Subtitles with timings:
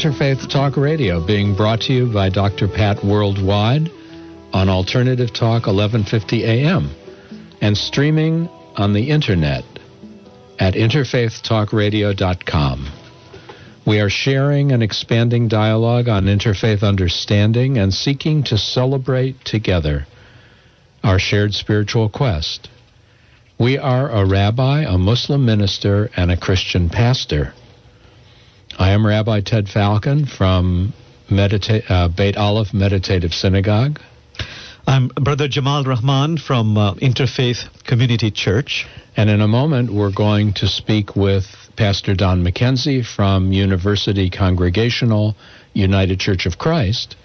[0.00, 2.68] Interfaith Talk Radio being brought to you by Dr.
[2.68, 3.90] Pat Worldwide
[4.50, 6.90] on Alternative Talk 1150 AM
[7.60, 9.62] and streaming on the internet
[10.58, 12.88] at interfaithtalkradio.com.
[13.86, 20.06] We are sharing and expanding dialogue on interfaith understanding and seeking to celebrate together
[21.04, 22.70] our shared spiritual quest.
[23.58, 27.52] We are a rabbi, a Muslim minister, and a Christian pastor.
[28.78, 30.92] I am Rabbi Ted Falcon from
[31.28, 34.00] Medita- uh, Bet Alef Meditative Synagogue.
[34.86, 38.86] I'm Brother Jamal Rahman from uh, Interfaith Community Church.
[39.16, 41.44] And in a moment, we're going to speak with
[41.76, 45.34] Pastor Don McKenzie from University Congregational
[45.74, 47.16] United Church of Christ.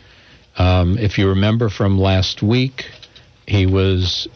[0.57, 2.85] Um, if you remember from last week,
[3.47, 4.27] he was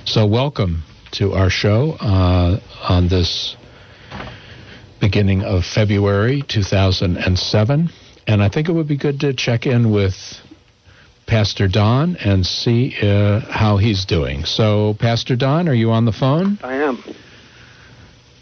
[0.04, 3.56] So, welcome to our show uh, on this
[5.00, 7.90] beginning of February 2007.
[8.26, 10.14] And I think it would be good to check in with
[11.26, 14.44] Pastor Don and see uh, how he's doing.
[14.44, 16.58] So, Pastor Don, are you on the phone?
[16.62, 17.02] I am.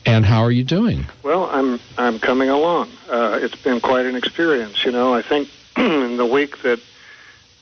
[0.04, 1.04] And how are you doing?
[1.24, 2.90] Well, I'm I'm coming along.
[3.08, 4.84] Uh, it's been quite an experience.
[4.84, 6.78] You know, I think in the week that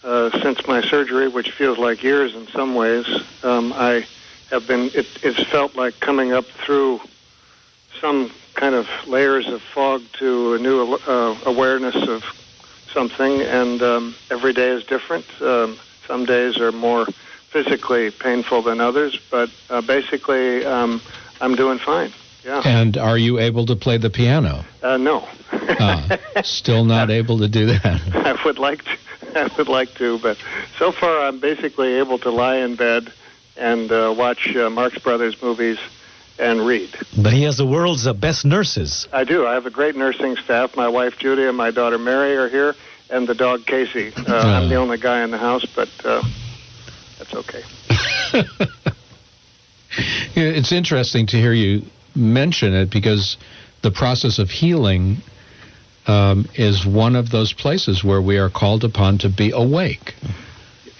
[0.02, 3.06] uh, since my surgery, which feels like years in some ways,
[3.42, 4.06] um, I
[4.50, 4.90] have been.
[4.94, 7.00] It, it's felt like coming up through
[7.98, 12.24] some kind of layers of fog to a new uh, awareness of
[12.92, 15.26] something, and um, every day is different.
[15.42, 17.06] Um, some days are more
[17.50, 21.00] physically painful than others, but uh, basically, um,
[21.40, 22.12] I'm doing fine.
[22.44, 22.62] Yeah.
[22.64, 24.64] And are you able to play the piano?
[24.82, 25.26] Uh, no.
[25.52, 28.00] uh, still not able to do that.
[28.14, 28.96] I would like to.
[29.34, 30.36] I would like to, but
[30.78, 33.12] so far I'm basically able to lie in bed
[33.56, 35.78] and uh, watch uh, Marx Brothers movies
[36.38, 36.90] and read.
[37.16, 39.08] But he has the world's uh, best nurses.
[39.12, 39.46] I do.
[39.46, 40.76] I have a great nursing staff.
[40.76, 42.74] My wife Judy and my daughter Mary are here,
[43.10, 44.12] and the dog Casey.
[44.16, 46.22] Uh, I'm the only guy in the house, but uh,
[47.18, 47.62] that's okay.
[50.34, 51.82] it's interesting to hear you
[52.14, 53.36] mention it because
[53.82, 55.18] the process of healing
[56.06, 60.14] um, is one of those places where we are called upon to be awake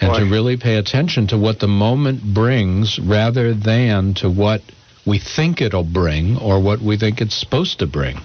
[0.00, 0.20] and Boy.
[0.20, 4.62] to really pay attention to what the moment brings rather than to what
[5.06, 8.20] we think it'll bring or what we think it's supposed to bring.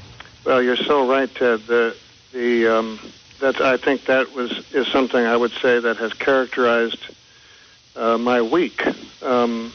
[0.46, 1.62] Well, you're so right, Ted.
[1.68, 1.96] The
[2.34, 3.00] the um,
[3.40, 7.00] that I think that was is something I would say that has characterized
[7.96, 8.82] uh, my week.
[9.22, 9.74] Um,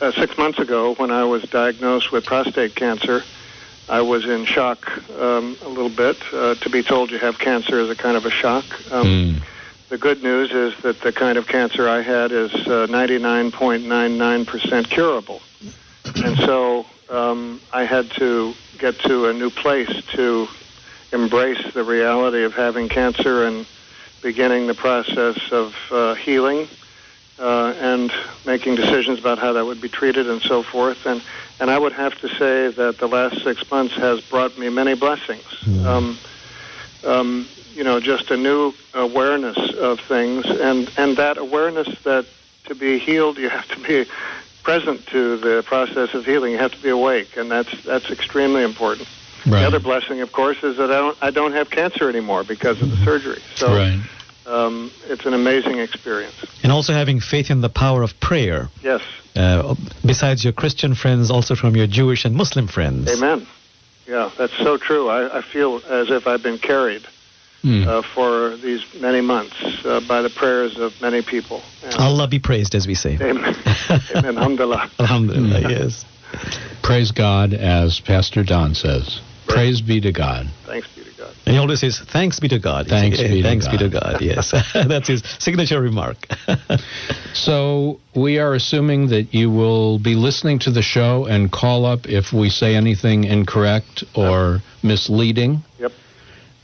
[0.00, 3.22] uh, six months ago, when I was diagnosed with prostate cancer,
[3.88, 4.86] I was in shock
[5.18, 6.18] um, a little bit.
[6.32, 8.64] Uh, to be told you have cancer is a kind of a shock.
[8.92, 9.42] Um, Mm.
[9.90, 15.40] The good news is that the kind of cancer I had is uh, 99.99% curable.
[16.16, 20.48] And so um, I had to get to a new place to
[21.12, 23.66] embrace the reality of having cancer and
[24.22, 26.66] beginning the process of uh, healing
[27.38, 28.12] uh, and
[28.46, 31.06] making decisions about how that would be treated and so forth.
[31.06, 31.22] And
[31.60, 34.94] and I would have to say that the last six months has brought me many
[34.94, 35.44] blessings.
[35.86, 36.18] Um,
[37.04, 42.26] um, you know, just a new awareness of things, and and that awareness that
[42.64, 44.10] to be healed, you have to be
[44.64, 46.52] present to the process of healing.
[46.52, 49.08] You have to be awake, and that's that's extremely important.
[49.46, 49.60] Right.
[49.60, 52.82] The other blessing, of course, is that I don't I don't have cancer anymore because
[52.82, 53.40] of the surgery.
[53.54, 54.00] So right.
[54.46, 56.34] um, it's an amazing experience.
[56.62, 58.70] And also having faith in the power of prayer.
[58.82, 59.02] Yes.
[59.36, 59.74] Uh,
[60.04, 63.10] besides your Christian friends, also from your Jewish and Muslim friends.
[63.10, 63.46] Amen.
[64.06, 65.08] Yeah, that's so true.
[65.08, 67.06] I, I feel as if I've been carried
[67.64, 67.88] Hmm.
[67.88, 69.56] uh, for these many months
[69.86, 71.62] uh, by the prayers of many people.
[71.82, 73.14] And- Allah be praised, as we say.
[73.18, 73.38] Amen.
[74.14, 74.36] Amen.
[74.36, 74.90] Alhamdulillah.
[74.98, 76.04] Alhamdulillah, yes.
[76.82, 79.18] Praise God, as Pastor Don says.
[79.48, 80.46] Praise be to God.
[80.66, 81.34] Thanks be to God.
[81.46, 82.86] And he always says, thanks be to God.
[82.86, 83.72] Thanks He- be to thanks God.
[83.72, 84.50] be to God, yes.
[84.74, 86.18] That's his signature remark.
[87.32, 92.06] So we are assuming that you will be listening to the show and call up
[92.06, 95.62] if we say anything incorrect or misleading.
[95.78, 95.92] Yep.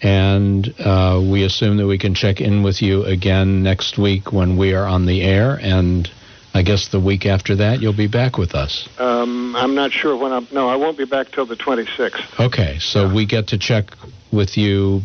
[0.03, 4.57] And uh, we assume that we can check in with you again next week when
[4.57, 5.59] we are on the air.
[5.61, 6.11] And
[6.55, 8.89] I guess the week after that, you'll be back with us.
[8.99, 10.49] Um, I'm not sure when I'm.
[10.53, 12.41] No, I won't be back till the 26th.
[12.41, 13.91] Okay, so we get to check
[14.33, 15.03] with you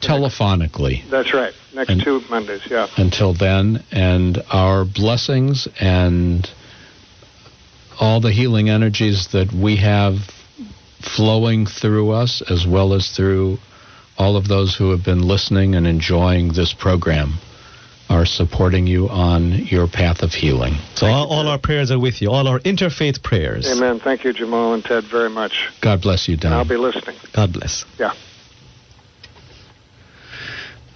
[0.00, 1.52] telephonically That's right.
[1.74, 2.60] Next And- two Mondays.
[2.70, 2.86] Yeah.
[2.96, 6.48] until then, and our blessings and
[7.98, 10.16] all the healing energies that we have
[11.00, 13.58] flowing through us, as well as through
[14.18, 17.34] all of those who have been listening and enjoying this program,
[18.08, 20.74] are supporting you on your path of healing.
[20.94, 23.66] so all, all our prayers are with you, all our interfaith prayers.
[23.68, 23.98] Amen.
[23.98, 25.68] Thank you, Jamal and Ted, very much.
[25.82, 26.52] God bless you, Don.
[26.52, 27.16] I'll be listening.
[27.34, 27.84] God bless.
[27.98, 28.12] Yeah.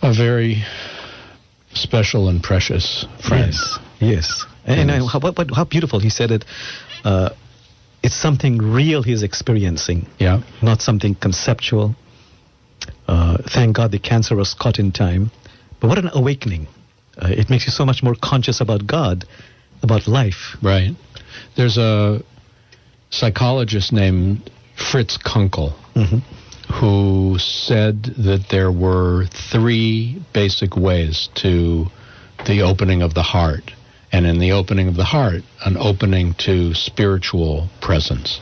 [0.02, 0.62] A very
[1.75, 3.52] special and precious friend.
[3.52, 3.78] Yes.
[4.00, 4.44] Yes.
[4.64, 5.02] And Yes.
[5.02, 6.44] uh, how, what, what- how beautiful he said it.
[7.05, 7.31] Uh,
[8.02, 10.43] it's something real he's experiencing, Yeah.
[10.62, 11.94] not something conceptual.
[13.09, 15.31] Uh, thank God the cancer was caught in time.
[15.81, 16.69] But what an awakening.
[17.17, 19.25] Uh, it makes you so much more conscious about God,
[19.83, 20.57] about life.
[20.63, 20.95] Right.
[21.57, 22.23] There's a
[23.11, 26.23] psychologist named Fritz Kunkel Mhm.
[26.73, 31.91] who said that there were three basic ways to
[32.47, 33.73] the opening of the heart.
[34.13, 38.41] And in the opening of the heart, an opening to spiritual presence.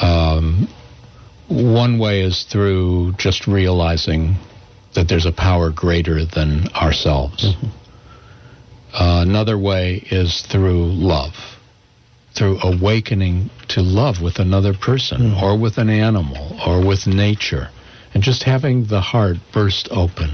[0.00, 0.68] Um,
[1.50, 4.36] one way is through just realizing
[4.94, 7.56] that there's a power greater than ourselves.
[8.92, 11.34] Uh, another way is through love,
[12.34, 17.68] through awakening to love with another person or with an animal or with nature,
[18.14, 20.30] and just having the heart burst open.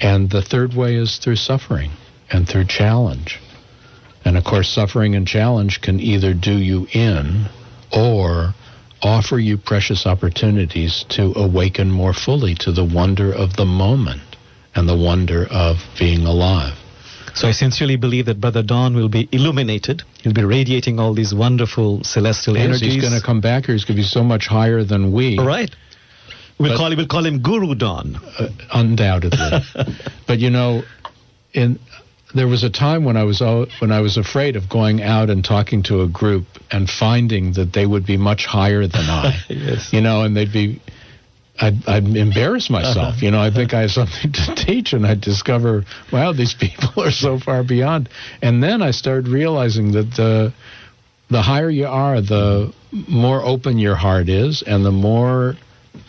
[0.00, 1.90] And the third way is through suffering
[2.30, 3.40] and through challenge.
[4.24, 7.46] And of course, suffering and challenge can either do you in
[7.92, 8.54] or
[9.04, 14.22] offer you precious opportunities to awaken more fully to the wonder of the moment
[14.74, 16.74] and the wonder of being alive.
[17.34, 20.02] So I sincerely believe that Brother Don will be illuminated.
[20.22, 22.94] He'll be radiating all these wonderful celestial Yes, energies.
[22.94, 23.74] he's going to come back here.
[23.74, 25.38] He's going to be so much higher than we.
[25.38, 25.74] All right.
[26.58, 26.96] We'll But- call him.
[26.98, 28.16] We'll call him Guru Don.
[28.38, 29.38] Uh, undoubtedly.
[30.26, 30.84] but you know,
[31.52, 31.78] in
[32.34, 35.44] there was a time when I was when I was afraid of going out and
[35.44, 39.40] talking to a group and finding that they would be much higher than I.
[39.48, 39.92] Yes.
[39.92, 40.80] You know, and they'd be.
[41.56, 43.14] I'd, I'd embarrass myself.
[43.14, 43.18] Uh-huh.
[43.20, 47.04] You know, I think I have something to teach, and I'd discover, wow, these people
[47.04, 48.08] are so far beyond.
[48.42, 50.52] And then I started realizing that the
[51.30, 52.72] the higher you are, the
[53.08, 55.54] more open your heart is, and the more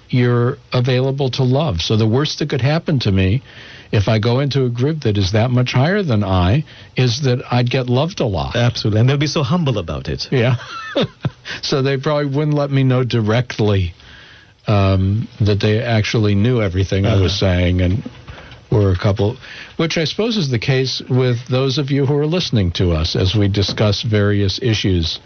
[0.10, 1.82] you're available to love.
[1.82, 3.44] So the worst that could happen to me
[3.96, 6.66] if I go into a group that is that much higher than I
[6.98, 8.56] is that I'd get loved a lot.
[8.56, 10.28] Absolutely, and they'll be so humble about it.
[10.32, 10.58] Yeah.
[11.62, 13.94] so they probably wouldn't let me know directly
[14.68, 18.04] um, that they actually knew everything I was saying and
[18.72, 19.38] were a couple,
[19.78, 23.16] which I suppose is the case with those of you who are listening to us
[23.16, 25.20] as we discuss various issues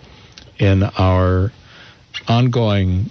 [0.59, 1.51] in our
[2.27, 3.09] ongoing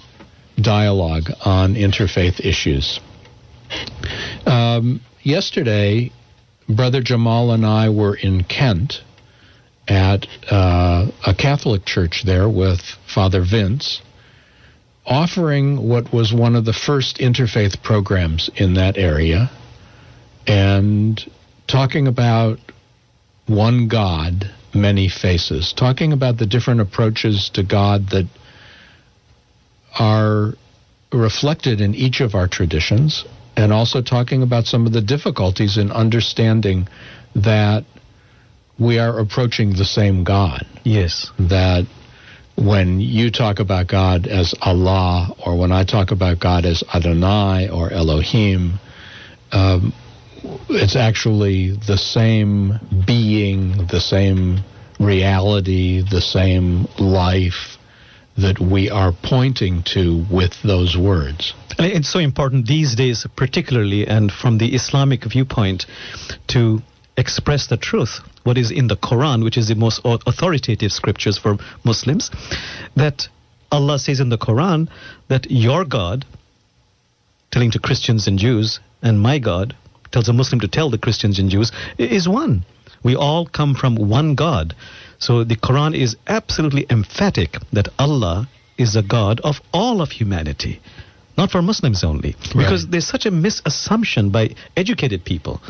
[0.61, 3.01] dialogue on interfaith issues.
[4.47, 6.11] Um, yesterday,
[6.69, 9.03] Brother Jamal and I were in Kent
[9.87, 12.81] at uh, a Catholic church there with
[13.15, 14.01] Father Vince,
[15.07, 19.51] offering what was one of the first interfaith programs in that area
[20.47, 21.21] and
[21.67, 22.59] talking about
[23.47, 28.27] one God, many faces, talking about the different approaches to God that
[29.99, 30.55] are
[31.13, 33.25] reflected in each of our traditions,
[33.59, 36.87] and also talking about some of the difficulties in understanding
[37.35, 37.85] that
[38.79, 40.65] we are approaching the same God.
[40.85, 41.33] Yes.
[41.41, 41.85] That
[42.55, 47.69] when you talk about God as Allah, or when I talk about God as Adonai
[47.69, 48.79] or Elohim,
[49.51, 49.93] um,
[50.71, 54.61] it's actually the same being, the same
[55.01, 57.78] reality, the same life
[58.39, 61.55] that we are pointing to with those words.
[61.79, 65.87] It's so important these days, particularly, and from the Islamic viewpoint,
[66.49, 66.81] to
[67.17, 71.57] express the truth, what is in the Quran, which is the most authoritative scriptures for
[71.85, 72.31] Muslims,
[72.95, 73.29] that
[73.73, 74.89] Allah says in the Quran
[75.27, 76.25] that your God,
[77.51, 79.75] telling to Christians and Jews, and my God,
[80.13, 82.65] tells a Muslim to tell the Christians and Jews, is one.
[83.03, 84.75] We all come from one God.
[85.19, 90.81] So the Quran is absolutely emphatic that Allah is the God of all of humanity,
[91.37, 92.37] not for Muslims only.
[92.55, 92.93] Because right.
[92.93, 95.61] there's such a misassumption by educated people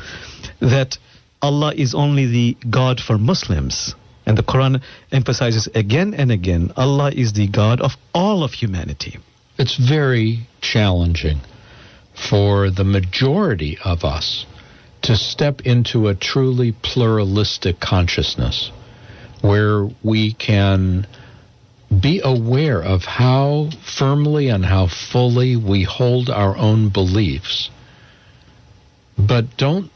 [0.60, 0.98] that
[1.40, 3.94] Allah is only the God for Muslims.
[4.26, 9.16] And the Quran emphasizes again and again Allah is the God of all of humanity.
[9.58, 11.40] It's very challenging
[12.14, 14.44] for the majority of us
[15.02, 18.70] to step into a truly pluralistic consciousness
[19.40, 21.06] where we can
[22.00, 27.70] be aware of how firmly and how fully we hold our own beliefs,
[29.18, 29.90] but don't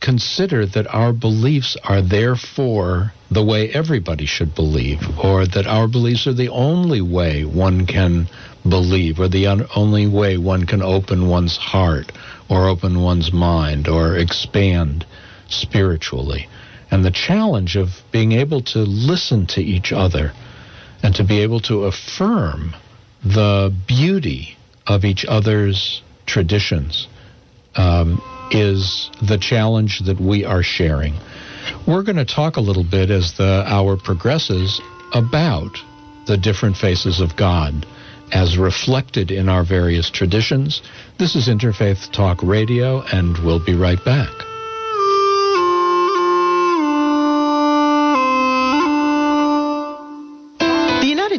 [0.00, 6.26] consider that our beliefs are therefore the way everybody should believe, or that our beliefs
[6.26, 8.28] are the only way one can
[8.68, 12.12] believe, or the un- only way one can open one's heart,
[12.48, 15.04] or open one's mind, or expand
[15.48, 16.48] spiritually.
[16.90, 20.32] And the challenge of being able to listen to each other
[21.02, 22.74] and to be able to affirm
[23.24, 27.08] the beauty of each other's traditions
[27.76, 31.14] um, is the challenge that we are sharing.
[31.86, 34.80] We're going to talk a little bit as the hour progresses
[35.12, 35.76] about
[36.26, 37.86] the different faces of God
[38.32, 40.82] as reflected in our various traditions.
[41.18, 44.53] This is Interfaith Talk Radio, and we'll be right back.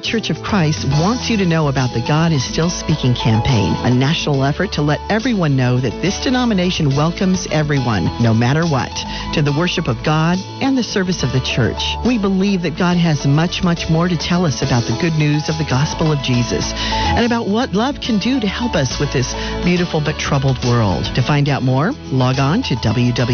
[0.06, 3.90] Church of Christ wants you to know about the God is Still Speaking campaign, a
[3.90, 8.92] national effort to let everyone know that this denomination welcomes everyone, no matter what,
[9.34, 11.82] to the worship of God and the service of the church.
[12.06, 15.50] We believe that God has much, much more to tell us about the good news
[15.50, 19.12] of the gospel of Jesus and about what love can do to help us with
[19.12, 19.34] this
[19.64, 21.06] beautiful but troubled world.
[21.16, 23.30] To find out more, log on to www.ucc.org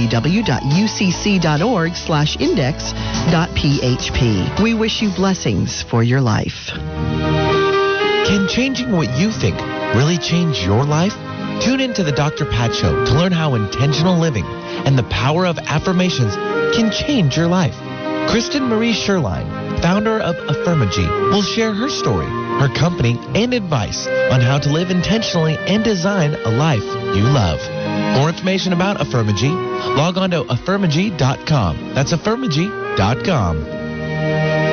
[1.95, 4.63] slash index.php.
[4.63, 6.60] We wish you blessings for your life.
[6.69, 9.59] Can changing what you think
[9.95, 11.13] really change your life?
[11.63, 12.45] Tune in to the Dr.
[12.45, 16.35] Pat Show to learn how intentional living and the power of affirmations
[16.75, 17.75] can change your life.
[18.29, 24.41] Kristen Marie Sherline, founder of Affirmagy, will share her story, her company, and advice on
[24.41, 26.83] how to live intentionally and design a life
[27.15, 27.59] you love.
[28.17, 29.51] More information about Affirmagy,
[29.97, 31.93] log on to affirmagy.com.
[31.93, 34.70] That's affirmagy.com.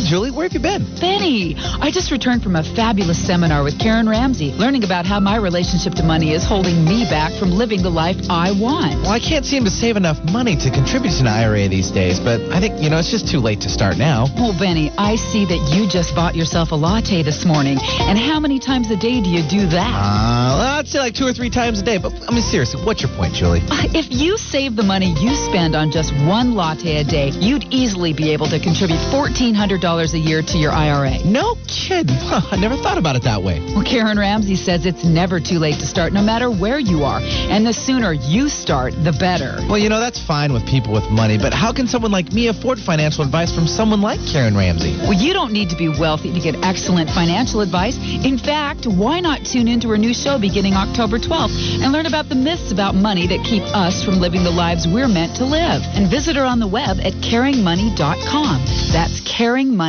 [0.00, 0.80] Hey, Julie, where have you been?
[0.98, 5.36] Benny, I just returned from a fabulous seminar with Karen Ramsey, learning about how my
[5.36, 8.96] relationship to money is holding me back from living the life I want.
[9.04, 12.18] Well, I can't seem to save enough money to contribute to an IRA these days,
[12.18, 14.24] but I think, you know, it's just too late to start now.
[14.40, 17.76] Well, Benny, I see that you just bought yourself a latte this morning.
[18.00, 19.92] And how many times a day do you do that?
[19.92, 21.98] Uh, well, I'd say like two or three times a day.
[21.98, 23.60] But, I mean, seriously, what's your point, Julie?
[23.68, 27.68] Uh, if you save the money you spend on just one latte a day, you'd
[27.68, 31.18] easily be able to contribute $1,400 a year to your IRA.
[31.24, 32.14] No kidding.
[32.14, 33.60] Huh, I never thought about it that way.
[33.74, 37.20] Well, Karen Ramsey says it's never too late to start, no matter where you are.
[37.20, 39.58] And the sooner you start, the better.
[39.68, 42.48] Well, you know, that's fine with people with money, but how can someone like me
[42.48, 44.96] afford financial advice from someone like Karen Ramsey?
[45.02, 47.98] Well, you don't need to be wealthy to get excellent financial advice.
[47.98, 52.28] In fact, why not tune into her new show beginning October 12th and learn about
[52.28, 55.82] the myths about money that keep us from living the lives we're meant to live?
[55.94, 58.64] And visit her on the web at caringmoney.com.
[58.92, 59.79] That's caringmoney.com.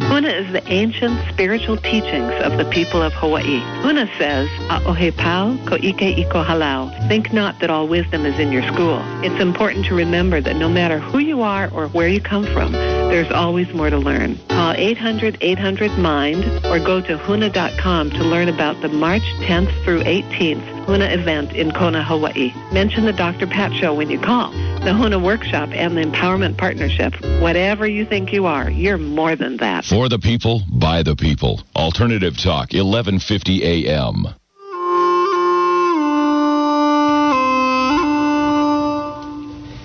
[0.00, 3.60] Huna is the ancient spiritual teachings of the people of Hawaii.
[3.84, 6.90] Huna says, A'ohe pau ko ike iko halau.
[7.06, 9.00] Think not that all wisdom is in your school.
[9.22, 12.72] It's important to remember that no matter who you are or where you come from,
[12.72, 14.36] there's always more to learn.
[14.48, 21.12] Call 800-800-MIND or go to huna.com to learn about the March 10th through 18th Huna
[21.12, 22.52] event in Kona, Hawaii.
[22.72, 23.46] Mention the Dr.
[23.46, 24.50] Pat Show when you call.
[24.80, 27.14] The Huna Workshop and the Empowerment Partnership.
[27.40, 29.84] Whatever you think you are, you're more than that.
[29.84, 31.60] For the people, by the people.
[31.76, 34.26] Alternative Talk, 1150 AM.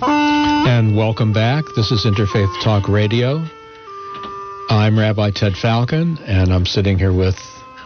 [0.02, 1.64] And welcome back.
[1.76, 3.44] This is Interfaith Talk Radio.
[4.70, 7.36] I'm Rabbi Ted Falcon, and I'm sitting here with.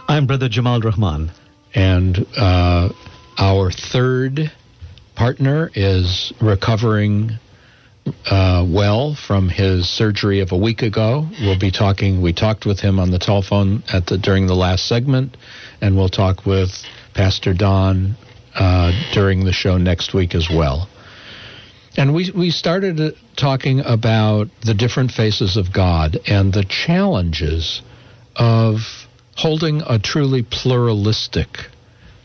[0.07, 1.31] I'm Brother Jamal Rahman.
[1.73, 2.89] And uh,
[3.37, 4.51] our third
[5.15, 7.37] partner is recovering
[8.29, 11.27] uh, well from his surgery of a week ago.
[11.41, 12.21] We'll be talking.
[12.21, 15.37] We talked with him on the telephone at the during the last segment,
[15.81, 16.71] and we'll talk with
[17.13, 18.15] Pastor Don
[18.55, 20.87] uh, during the show next week as well.
[21.97, 27.81] And we we started uh, talking about the different faces of God and the challenges
[28.35, 28.79] of
[29.35, 31.67] holding a truly pluralistic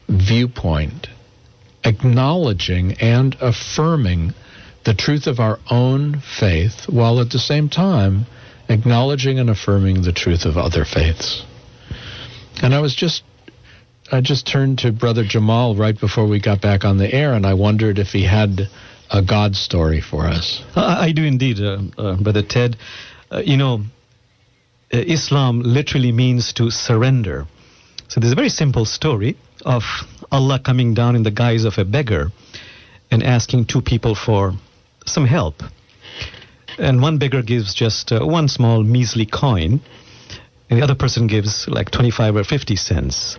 [0.09, 1.09] viewpoint,
[1.85, 4.35] acknowledging and affirming
[4.87, 8.25] the truth of our own faith while at the same time
[8.69, 11.45] acknowledging and affirming the truth of other faiths.
[12.63, 13.25] And I was just
[14.13, 17.45] I just turned to Brother Jamal right before we got back on the air and
[17.45, 18.69] I wondered if he had
[19.11, 20.63] a God story for us.
[20.77, 22.77] I, do indeed, uh, uh, Brother Ted.
[23.31, 23.83] Uh, you know,
[24.95, 27.47] uh, Islam literally means to surrender.
[28.07, 29.83] So there's a very simple story of
[30.31, 32.31] Allah coming down in the guise of a beggar
[33.11, 34.55] and asking two people for
[35.09, 35.63] some help.
[36.79, 39.81] And one beggar gives just uh, one small measly coin,
[40.69, 43.39] and the other person gives like 25 or 50 cents.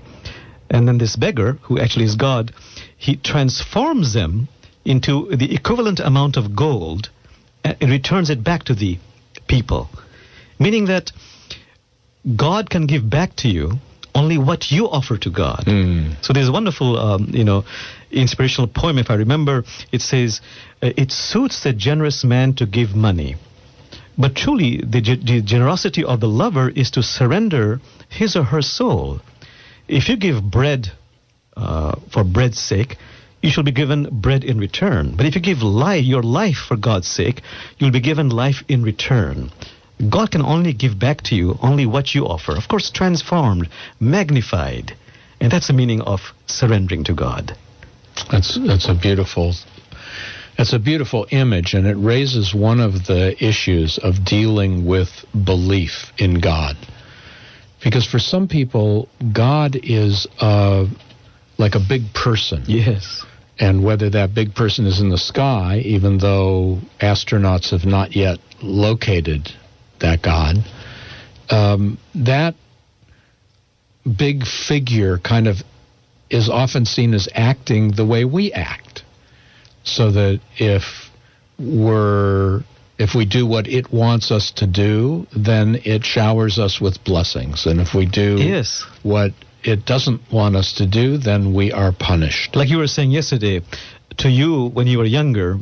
[0.70, 2.52] And then this beggar, who actually is God,
[2.98, 4.48] he transforms them
[4.84, 7.10] into the equivalent amount of gold
[7.64, 8.98] and returns it back to the
[9.48, 9.90] people.
[10.60, 11.12] Meaning that
[12.36, 13.80] God can give back to you
[14.18, 15.64] only what you offer to God.
[15.66, 16.16] Mm.
[16.26, 17.64] So there's a wonderful, um, you know,
[18.12, 18.98] inspirational poem.
[18.98, 20.42] If I remember, it says,
[20.82, 23.36] uh, "It suits the generous man to give money,
[24.18, 28.64] but truly the, ge- the generosity of the lover is to surrender his or her
[28.64, 29.22] soul.
[29.88, 30.92] If you give bread
[31.56, 32.98] uh, for bread's sake."
[33.40, 35.14] You shall be given bread in return.
[35.16, 37.44] But if you give life, your life for God's sake,
[37.78, 39.52] you'll be given life in return.
[40.10, 42.56] God can only give back to you only what you offer.
[42.56, 44.96] Of course, transformed, magnified.
[45.42, 47.58] And that's the meaning of surrendering to God.
[48.32, 49.54] That's that's a beautiful
[50.58, 56.12] that's a beautiful image and it raises one of the issues of dealing with belief
[56.18, 56.76] in God.
[57.84, 60.86] Because for some people God is uh,
[61.58, 62.64] like a big person.
[62.68, 63.26] Yes.
[63.60, 68.38] And whether that big person is in the sky, even though astronauts have not yet
[68.62, 69.52] located
[70.00, 70.58] that God,
[71.50, 72.56] um, that
[74.18, 75.58] big figure kind of
[76.30, 79.04] is often seen as acting the way we act.
[79.84, 80.84] So that if
[81.58, 82.64] we're
[82.98, 87.66] if we do what it wants us to do, then it showers us with blessings.
[87.66, 88.84] And if we do Yes.
[89.04, 89.34] what
[89.64, 92.56] it doesn't want us to do, then we are punished.
[92.56, 93.62] Like you were saying yesterday,
[94.18, 95.60] to you, when you were younger,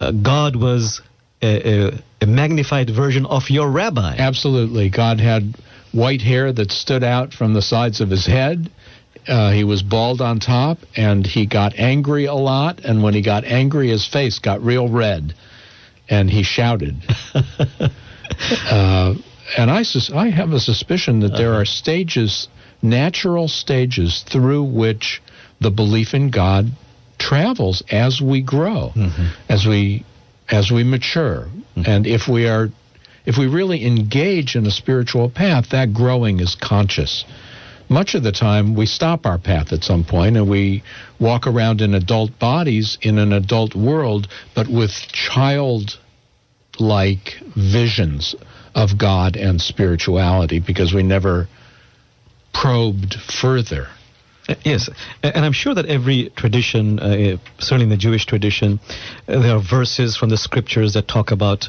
[0.00, 1.02] uh, God was
[1.42, 4.14] a, a, a magnified version of your rabbi.
[4.16, 4.88] Absolutely.
[4.88, 5.54] God had
[5.92, 8.70] white hair that stood out from the sides of his head.
[9.28, 12.80] Uh, he was bald on top, and he got angry a lot.
[12.84, 15.34] And when he got angry, his face got real red,
[16.08, 16.96] and he shouted.
[17.34, 19.14] uh,
[19.56, 22.48] and I, sus- I have a suspicion that there are stages,
[22.80, 25.22] natural stages, through which
[25.60, 26.70] the belief in God
[27.18, 28.92] travels as we grow,
[29.48, 30.04] as we
[30.48, 31.90] as we mature, Mm-hmm.
[31.90, 32.68] and if we are
[33.24, 37.24] if we really engage in a spiritual path, that growing is conscious.
[37.88, 40.82] Much of the time, we stop our path at some point and we
[41.20, 45.98] walk around in adult bodies in an adult world, but with child
[46.80, 48.34] like visions
[48.74, 51.48] of God and spirituality because we never
[52.54, 53.88] probed further.
[54.52, 54.88] Uh, Yes,
[55.22, 58.80] and I'm sure that every tradition, uh, certainly in the Jewish tradition,
[59.28, 61.68] uh, there are verses from the scriptures that talk about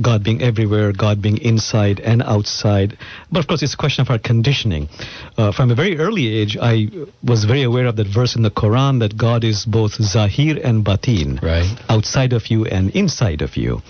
[0.00, 2.96] God being everywhere, God being inside and outside.
[3.32, 4.88] But of course, it's a question of our conditioning.
[5.36, 6.88] Uh, from a very early age, I
[7.24, 10.84] was very aware of that verse in the Quran that God is both Zahir and
[10.84, 11.66] Batin, Right.
[11.88, 13.82] outside of you and inside of you.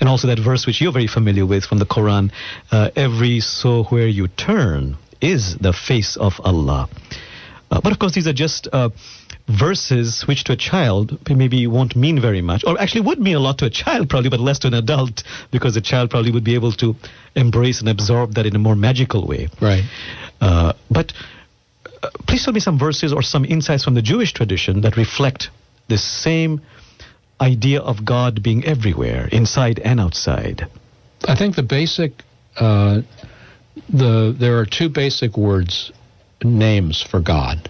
[0.00, 2.30] And also that verse which you're very familiar with from the Quran,
[2.70, 6.88] uh, every so where you turn is the face of Allah.
[7.70, 8.90] Uh, but of course, these are just uh,
[9.48, 13.40] verses which to a child maybe won't mean very much, or actually would mean a
[13.40, 16.44] lot to a child probably, but less to an adult, because the child probably would
[16.44, 16.94] be able to
[17.34, 19.48] embrace and absorb that in a more magical way.
[19.60, 19.84] Right.
[20.40, 21.12] Uh, but
[22.02, 25.50] uh, please tell me some verses or some insights from the Jewish tradition that reflect
[25.88, 26.60] this same
[27.40, 30.66] idea of God being everywhere, inside and outside.
[31.26, 32.12] I think the basic,
[32.56, 33.02] uh,
[33.88, 35.92] the there are two basic words,
[36.42, 37.68] names for God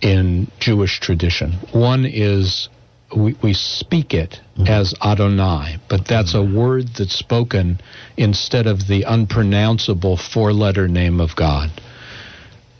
[0.00, 1.52] in Jewish tradition.
[1.72, 2.68] One is
[3.14, 4.66] we, we speak it mm-hmm.
[4.66, 7.80] as Adonai, but that's a word that's spoken
[8.16, 11.70] instead of the unpronounceable four-letter name of God.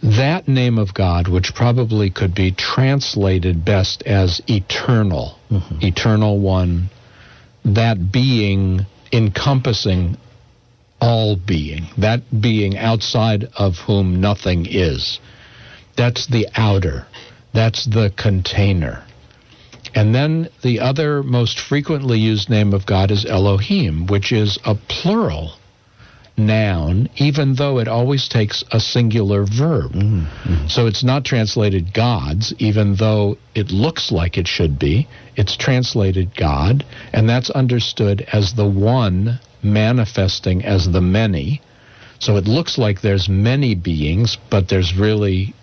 [0.02, 5.84] That name of God, which probably could be translated best as eternal, mm-hmm.
[5.84, 6.88] eternal one,
[7.64, 10.16] that being encompassing
[11.00, 15.20] all being, that being outside of whom nothing is.
[15.96, 17.06] That's the outer,
[17.52, 19.04] that's the container.
[19.94, 24.74] And then the other most frequently used name of God is Elohim, which is a
[24.74, 25.54] plural
[26.46, 29.92] noun, even though it always takes a singular verb.
[29.92, 30.66] Mm-hmm.
[30.68, 35.08] So it's not translated gods, even though it looks like it should be.
[35.36, 41.60] It's translated God, and that's understood as the one manifesting as the many.
[42.18, 45.54] So it looks like there's many beings, but there's really,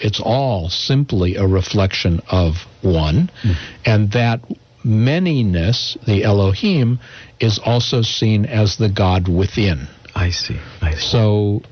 [0.00, 3.30] it's all simply a reflection of one.
[3.42, 3.56] Mm.
[3.84, 4.40] And that
[4.84, 6.98] manyness, the Elohim,
[7.40, 9.88] is also seen as the God within.
[10.18, 10.58] I see.
[10.80, 11.00] I see.
[11.00, 11.62] So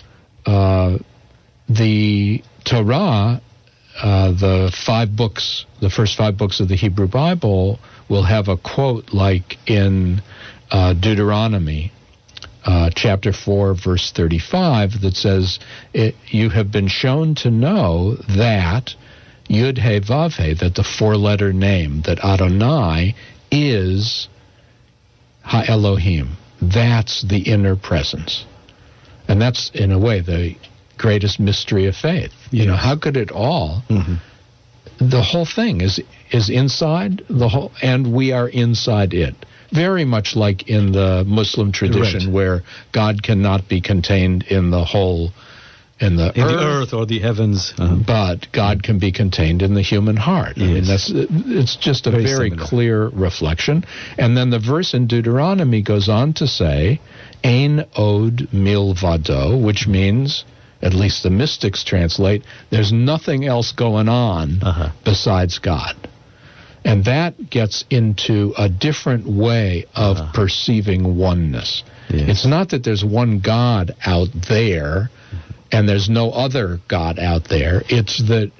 [0.46, 0.98] uh,
[1.68, 3.40] the Torah,
[4.00, 8.56] uh, the five books, the first five books of the Hebrew Bible, will have a
[8.56, 10.22] quote like in
[10.70, 11.92] uh, Deuteronomy
[12.64, 15.58] uh, chapter 4, verse 35, that says,
[15.92, 18.94] You have been shown to know that
[19.48, 23.14] Yud He Vav He, that the four letter name, that Adonai
[23.50, 24.28] is
[25.42, 26.36] Ha Elohim.
[26.60, 28.44] That's the inner presence.
[29.28, 30.56] And that's, in a way, the
[30.96, 32.32] greatest mystery of faith.
[32.50, 32.66] You yes.
[32.66, 33.82] know, how could it all?
[33.88, 34.14] Mm-hmm.
[34.98, 39.34] The whole thing is is inside the whole, and we are inside it
[39.72, 42.32] very much like in the Muslim tradition, right.
[42.32, 45.32] where God cannot be contained in the whole
[45.98, 47.96] in the, in earth, the earth or the heavens, uh-huh.
[48.06, 50.56] but God can be contained in the human heart.
[50.56, 50.68] Yes.
[50.68, 53.84] I mean, that's it's just a very, very clear reflection.
[54.18, 57.00] And then the verse in Deuteronomy goes on to say,
[57.42, 60.44] "Ein od milvado," which means
[60.82, 64.90] at least the mystics translate, there's nothing else going on uh-huh.
[65.04, 65.96] besides God.
[66.84, 71.82] And that gets into a different way of uh, perceiving oneness.
[72.10, 72.28] Yes.
[72.28, 75.10] It's not that there's one God out there
[75.72, 77.82] and there's no other God out there.
[77.88, 78.52] It's that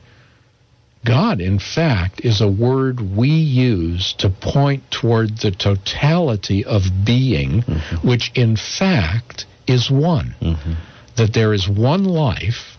[1.04, 7.62] God, in fact, is a word we use to point toward the totality of being,
[7.62, 8.08] mm-hmm.
[8.08, 10.34] which in fact is one.
[10.40, 10.72] Mm-hmm.
[11.16, 12.76] That there is one life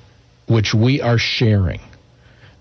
[0.48, 1.80] which we are sharing.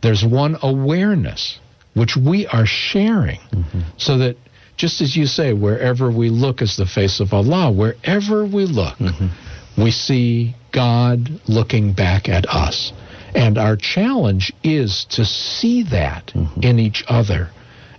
[0.03, 1.59] There's one awareness
[1.95, 3.41] which we are sharing.
[3.41, 3.81] Mm-hmm.
[3.97, 4.37] So that,
[4.77, 8.99] just as you say, wherever we look is the face of Allah, wherever we look,
[8.99, 9.83] mm-hmm.
[9.83, 12.93] we see God looking back at us.
[13.35, 16.61] And our challenge is to see that mm-hmm.
[16.63, 17.49] in each other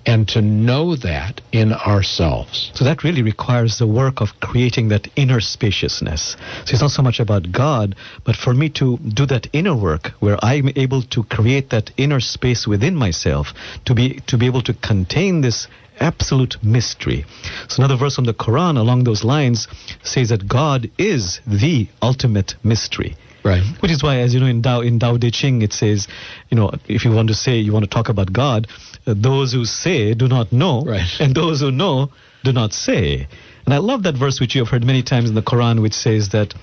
[0.06, 2.72] and to know that in ourselves.
[2.76, 6.38] So that really requires the work of creating that inner spaciousness.
[6.66, 10.12] So it's not so much about God, but for me to do that inner work
[10.20, 13.48] where I'm able to create that inner space within myself
[13.86, 15.68] to be to be able to contain this
[16.00, 17.26] absolute mystery.
[17.68, 19.68] So another verse from the Quran along those lines
[20.04, 23.16] says that God is the ultimate mystery.
[23.44, 23.64] Right.
[23.80, 26.08] Which is why, as you know, in Dao in Dao De Ching, it says,
[26.50, 28.68] you know, if you want to say you want to talk about God,
[29.06, 31.08] uh, those who say do not know, right.
[31.20, 32.10] and those who know
[32.44, 33.28] do not say.
[33.66, 35.94] And I love that verse which you have heard many times in the Quran, which
[35.94, 36.54] says that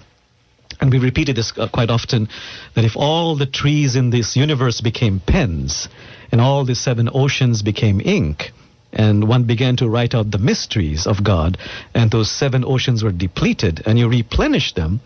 [0.81, 2.29] and we repeated this uh, quite often
[2.75, 5.88] that if all the trees in this universe became pens
[6.33, 8.53] and all the seven oceans became ink
[8.94, 11.59] and one began to write out the mysteries of God
[11.94, 15.00] and those seven oceans were depleted and you replenished them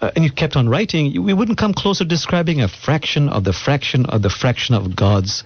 [0.00, 3.44] uh, and you kept on writing, we wouldn't come close to describing a fraction of
[3.44, 5.42] the fraction of the fraction of God's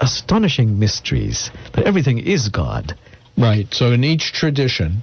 [0.00, 1.50] astonishing mysteries.
[1.74, 2.96] That everything is God.
[3.38, 3.72] Right.
[3.72, 5.02] So in each tradition,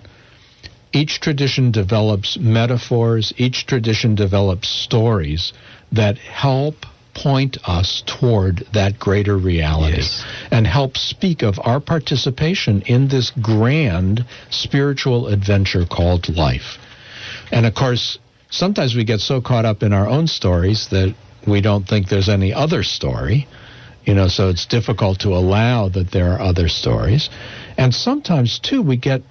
[0.91, 5.53] each tradition develops metaphors, each tradition develops stories
[5.91, 6.75] that help
[7.13, 10.25] point us toward that greater reality yes.
[10.51, 16.77] and help speak of our participation in this grand spiritual adventure called life.
[17.51, 18.17] And of course,
[18.49, 21.15] sometimes we get so caught up in our own stories that
[21.47, 23.47] we don't think there's any other story.
[24.05, 27.29] You know, so it's difficult to allow that there are other stories.
[27.77, 29.21] And sometimes, too, we get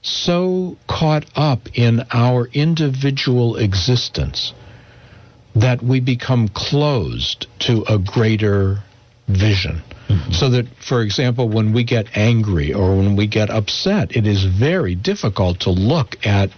[0.00, 4.54] so caught up in our individual existence
[5.56, 8.78] that we become closed to a greater
[9.28, 9.82] vision.
[10.08, 10.32] Mm-hmm.
[10.32, 14.44] So that, for example, when we get angry or when we get upset, it is
[14.44, 16.50] very difficult to look at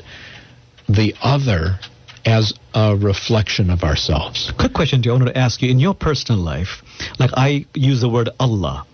[0.89, 1.79] the other
[2.27, 4.53] as a reflection of ourselves.
[4.59, 5.13] Quick question you.
[5.13, 6.83] I wanted to ask you in your personal life,
[7.19, 8.87] like I use the word Allah.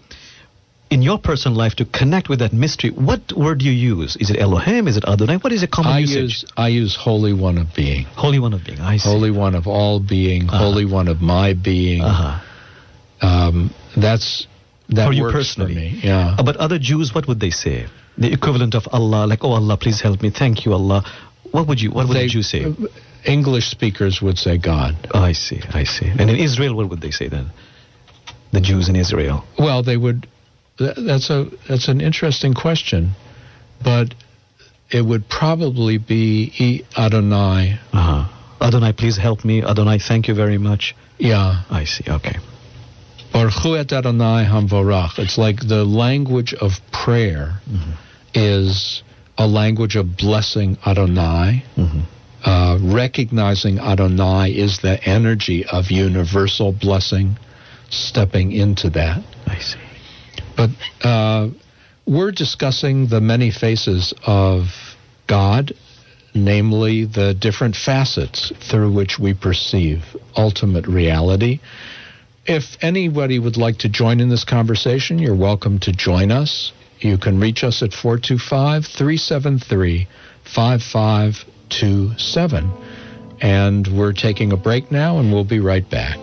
[0.94, 4.16] In your personal life, to connect with that mystery, what word do you use?
[4.16, 4.86] Is it Elohim?
[4.86, 5.38] Is it Adonai?
[5.38, 6.42] What is a common I usage?
[6.42, 8.04] Use, I use Holy One of Being.
[8.26, 8.80] Holy One of Being.
[8.80, 9.08] I see.
[9.10, 10.42] Holy One of all being.
[10.48, 10.58] Uh-huh.
[10.64, 12.02] Holy One of my being.
[12.02, 13.26] Uh-huh.
[13.28, 14.46] Um, that's
[14.90, 15.74] that for you works personally.
[15.74, 16.00] for me.
[16.04, 16.36] Yeah.
[16.38, 17.86] Uh, but other Jews, what would they say?
[18.16, 21.04] the equivalent of Allah, like, oh Allah, please help me, thank you Allah,
[21.50, 22.72] what would you what would They- you say?
[23.24, 24.94] English speakers would say God.
[25.14, 26.06] Oh, I see, I see.
[26.06, 27.46] And in Israel, what would they say then?
[28.52, 29.44] The Jews in Israel.
[29.58, 30.28] Well, they would.
[30.78, 33.12] Th- That's a that's an interesting question,
[33.82, 34.14] but
[34.90, 37.78] it would probably be E Adonai.
[37.92, 38.30] Uh-huh.
[38.60, 39.62] Adonai, please help me.
[39.62, 40.94] Adonai, thank you very much.
[41.18, 42.04] Yeah, I see.
[42.08, 42.36] Okay.
[43.32, 45.18] Baruch et Adonai Hamvorach.
[45.18, 47.60] It's like the language of prayer
[48.32, 49.02] is
[49.36, 51.64] a language of blessing Adonai.
[51.76, 52.02] Mhm.
[52.44, 57.36] Uh, recognizing Adonai is the energy of universal blessing,
[57.90, 59.22] stepping into that.
[59.46, 59.78] I see.
[60.56, 60.70] But
[61.02, 61.48] uh,
[62.06, 64.66] we're discussing the many faces of
[65.26, 65.72] God,
[66.34, 70.04] namely the different facets through which we perceive
[70.36, 71.60] ultimate reality.
[72.46, 76.72] If anybody would like to join in this conversation, you're welcome to join us.
[77.00, 80.06] You can reach us at 425 373
[80.44, 82.70] 5527.
[83.40, 86.18] And we're taking a break now, and we'll be right back.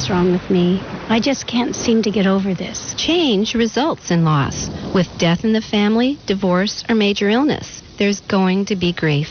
[0.00, 0.80] What's wrong with me.
[1.10, 2.94] I just can't seem to get over this.
[2.96, 4.70] Change results in loss.
[4.94, 9.28] With death in the family, divorce, or major illness, there's going to be grief.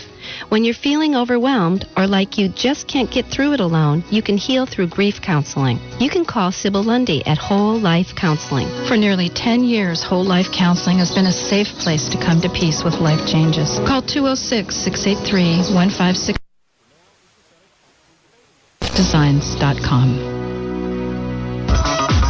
[0.49, 4.37] When you're feeling overwhelmed or like you just can't get through it alone, you can
[4.37, 5.79] heal through grief counseling.
[5.99, 8.67] You can call Sybil Lundy at Whole Life Counseling.
[8.87, 12.49] For nearly 10 years, Whole Life Counseling has been a safe place to come to
[12.49, 13.79] peace with life changes.
[13.87, 16.37] Call 206 683 156
[18.95, 20.38] designs.com.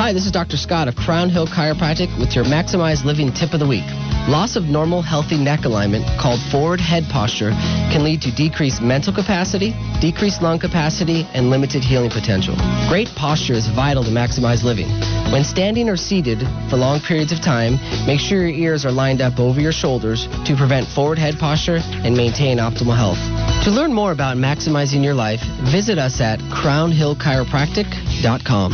[0.00, 0.56] Hi, this is Dr.
[0.56, 3.84] Scott of Crown Hill Chiropractic with your Maximized Living Tip of the Week.
[4.28, 7.50] Loss of normal, healthy neck alignment, called forward head posture,
[7.92, 12.56] can lead to decreased mental capacity, decreased lung capacity, and limited healing potential.
[12.88, 14.88] Great posture is vital to maximize living.
[15.30, 16.38] When standing or seated
[16.70, 20.28] for long periods of time, make sure your ears are lined up over your shoulders
[20.46, 23.18] to prevent forward head posture and maintain optimal health.
[23.64, 28.72] To learn more about maximizing your life, visit us at crownhillchiropractic.com.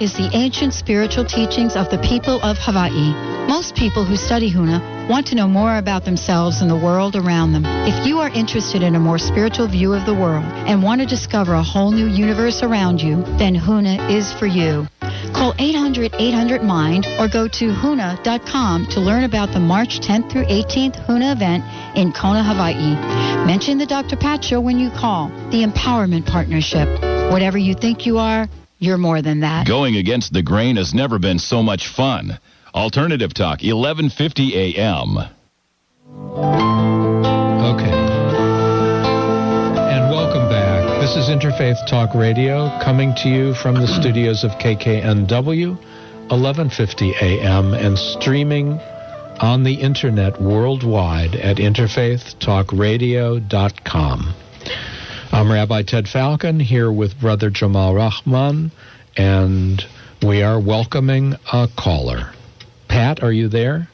[0.00, 3.14] is the ancient spiritual teachings of the people of Hawaii.
[3.48, 7.52] Most people who study Huna want to know more about themselves and the world around
[7.52, 7.64] them.
[7.64, 11.06] If you are interested in a more spiritual view of the world and want to
[11.06, 14.86] discover a whole new universe around you, then Huna is for you.
[15.32, 21.32] Call 800-800-MIND or go to huna.com to learn about the March 10th through 18th Huna
[21.34, 21.64] event
[21.96, 22.96] in Kona, Hawaii.
[23.46, 24.16] Mention the Dr.
[24.16, 25.28] Pat Show when you call.
[25.50, 26.88] The Empowerment Partnership.
[27.30, 29.66] Whatever you think you are, you're more than that.
[29.66, 32.38] Going against the grain has never been so much fun.
[32.74, 35.18] Alternative Talk, 1150 a.m.
[37.66, 37.90] Okay.
[39.80, 41.00] And welcome back.
[41.00, 45.76] This is Interfaith Talk Radio coming to you from the studios of KKNW,
[46.28, 48.78] 1150 AM, and streaming
[49.40, 54.34] on the internet worldwide at interfaithtalkradio.com.
[55.32, 58.70] I'm Rabbi Ted Falcon here with Brother Jamal Rahman,
[59.16, 59.84] and
[60.22, 62.32] we are welcoming a caller.
[62.88, 63.88] Pat, are you there?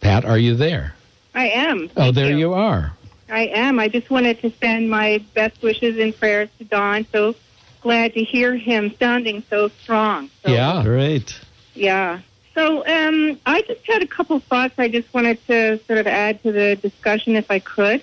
[0.00, 0.94] Pat, are you there?
[1.34, 1.90] I am.
[1.96, 2.92] Oh, Thank there you are.
[3.28, 3.78] I am.
[3.78, 7.06] I just wanted to send my best wishes and prayers to Don.
[7.12, 7.34] So
[7.80, 10.30] glad to hear him sounding so strong.
[10.44, 10.82] So, yeah.
[10.82, 11.40] Great.
[11.74, 12.20] Yeah.
[12.54, 16.42] So um, I just had a couple thoughts I just wanted to sort of add
[16.42, 18.02] to the discussion if I could.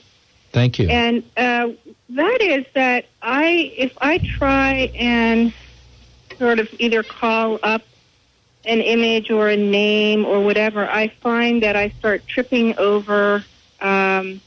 [0.51, 0.89] Thank you.
[0.89, 1.69] And uh,
[2.09, 5.53] that is that I, if I try and
[6.37, 7.81] sort of either call up
[8.65, 13.43] an image or a name or whatever, I find that I start tripping over
[13.81, 14.41] um,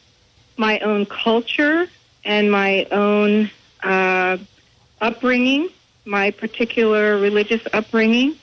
[0.57, 1.87] my own culture
[2.25, 3.51] and my own
[3.83, 4.37] uh,
[5.01, 5.69] upbringing,
[6.05, 8.37] my particular religious upbringing.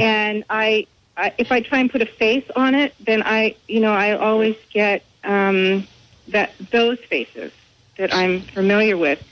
[0.00, 3.80] And I, I, if I try and put a face on it, then I, you
[3.80, 5.86] know, I always get um,
[6.28, 7.52] that those faces
[7.98, 9.22] that I'm familiar with.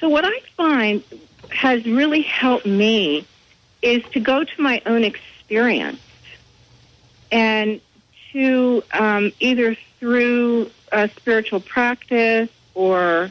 [0.00, 1.02] So what I find
[1.50, 3.26] has really helped me
[3.82, 6.00] is to go to my own experience
[7.30, 7.80] and
[8.32, 13.30] to um, either through a spiritual practice or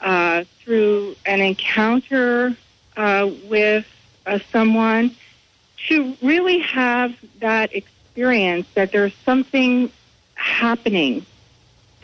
[0.00, 2.56] uh, through an encounter
[2.96, 3.86] uh, with
[4.26, 5.14] uh, someone
[5.88, 9.90] to really have that experience that there's something
[10.34, 11.24] happening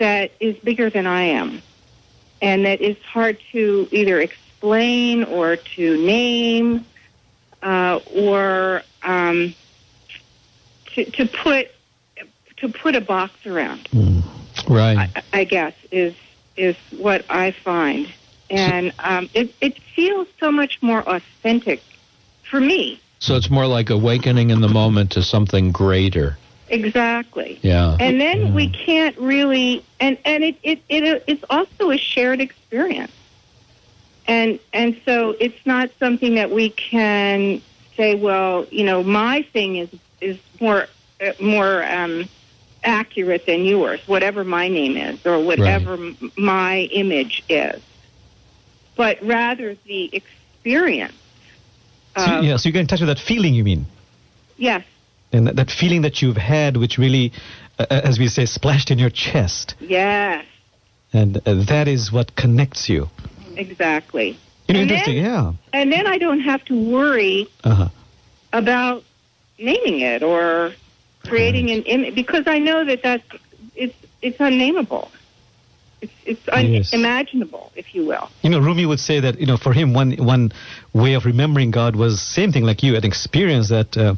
[0.05, 1.63] that is bigger than I am
[2.45, 6.85] and that is hard to either explain or to name
[7.63, 9.55] uh, or um,
[10.93, 11.69] to, to put
[12.59, 13.89] to put a box around.
[14.69, 15.11] Right.
[15.17, 16.15] I, I guess is
[16.57, 18.13] is what I find,
[18.51, 21.83] and um, it it feels so much more authentic
[22.51, 23.01] for me.
[23.21, 26.37] So it's more like awakening in the moment to something greater.
[26.69, 27.59] Exactly.
[27.63, 27.97] Yeah.
[28.01, 33.13] And then we can't really, and and it it it it's also a shared experience,
[34.27, 37.63] and and so it's not something that we can
[37.97, 39.89] say, well, you know, my thing is
[40.21, 40.89] is more
[41.21, 42.29] uh, more um,
[42.83, 47.81] accurate than yours, whatever my name is or whatever m my image is,
[48.97, 51.15] but rather the experience.
[52.17, 53.87] So, yeah, so you get in touch with that feeling, you mean?
[54.57, 54.85] Yes.
[55.35, 57.33] And that, feeling that you've had, which really,
[57.79, 59.75] uh, as we say, splashed in your chest.
[59.81, 60.45] Yes.
[61.13, 63.09] And uh, that is what connects you.
[63.57, 64.29] Exactly.
[64.69, 65.53] You know, And interesting, then- yeah.
[65.73, 67.89] And then I don't have to worry Uh-huh.
[68.53, 69.03] about
[69.59, 70.73] naming it or
[71.31, 73.25] creating an image because I know that that's
[73.75, 75.11] it's it's unnameable.
[76.27, 78.29] It's it's unimaginable, if you will.
[78.43, 80.53] You know, Rumi would say that, you know, for him, one one
[80.93, 84.15] way of remembering God was same thing like you, an experience that uh,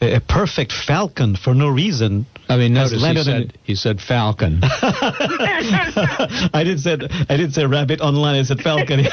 [0.00, 2.26] a a perfect falcon for no reason.
[2.48, 4.60] I mean, has notice he landed on said, he said falcon.
[4.62, 8.40] I did said I did say rabbit online.
[8.40, 9.00] I said falcon.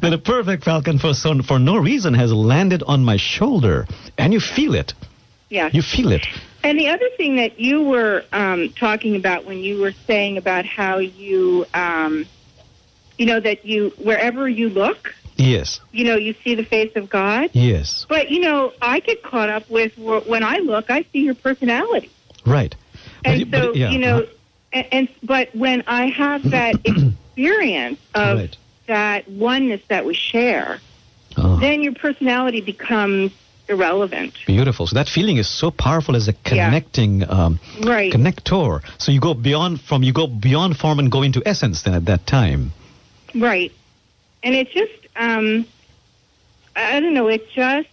[0.00, 3.86] that a perfect falcon for so, for no reason has landed on my shoulder,
[4.18, 4.94] and you feel it.
[5.48, 5.74] Yes.
[5.74, 6.26] You feel it.
[6.64, 10.66] And the other thing that you were um, talking about when you were saying about
[10.66, 12.26] how you, um,
[13.18, 15.80] you know, that you wherever you look, Yes.
[15.92, 17.50] you know, you see the face of God.
[17.52, 18.06] Yes.
[18.08, 22.10] But you know, I get caught up with when I look, I see your personality.
[22.44, 22.74] Right.
[23.24, 24.26] And But- but- so, yeah, you know,
[24.72, 28.56] and, and but when I have that experience of Right.
[28.88, 30.80] that oneness that we share,
[31.36, 31.58] Oh.
[31.60, 33.30] then your personality becomes
[33.68, 34.34] irrelevant.
[34.46, 34.86] Beautiful.
[34.86, 38.12] So that feeling is so powerful as a connecting um, Right.
[38.12, 38.82] connector.
[38.98, 42.04] So you go beyond from you go beyond form and go into essence then at
[42.06, 42.72] that time.
[43.34, 43.72] Right.
[44.42, 45.66] And it just, um,
[46.74, 47.88] I don't know, it just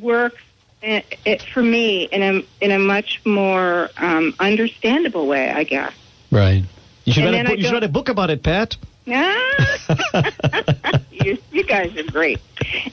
[0.00, 0.42] works
[0.82, 5.94] uh, it, for me in a in a much more um, understandable way, I guess.
[6.30, 6.62] Right.
[7.04, 8.76] You should, write a, book, you should write a book about it, Pat.
[9.08, 10.30] Ah!
[11.26, 12.38] you, you guys are great.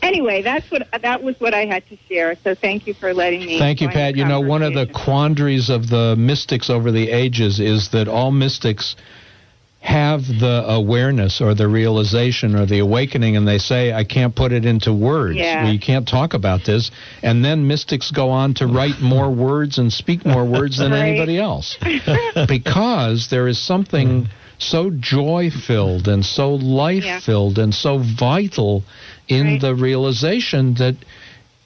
[0.01, 2.35] Anyway, that's what that was what I had to share.
[2.43, 3.59] So thank you for letting me.
[3.59, 4.15] Thank you, Pat.
[4.15, 8.31] You know, one of the quandaries of the mystics over the ages is that all
[8.31, 8.95] mystics
[9.83, 14.53] have the awareness or the realization or the awakening, and they say, I can't put
[14.53, 15.35] it into words.
[15.35, 15.69] Yeah.
[15.69, 16.89] We can't talk about this.
[17.21, 21.09] And then mystics go on to write more words and speak more words than Right.
[21.09, 21.77] anybody else.
[22.47, 24.31] because there is something hmm.
[24.63, 28.83] So joy filled and so life filled and so vital
[29.27, 30.95] in the realization that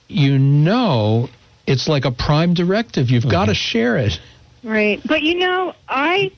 [0.08, 1.30] you know
[1.66, 3.10] it's like a prime directive.
[3.10, 4.20] You've got to share it.
[4.64, 5.02] Right.
[5.06, 6.32] But you know, I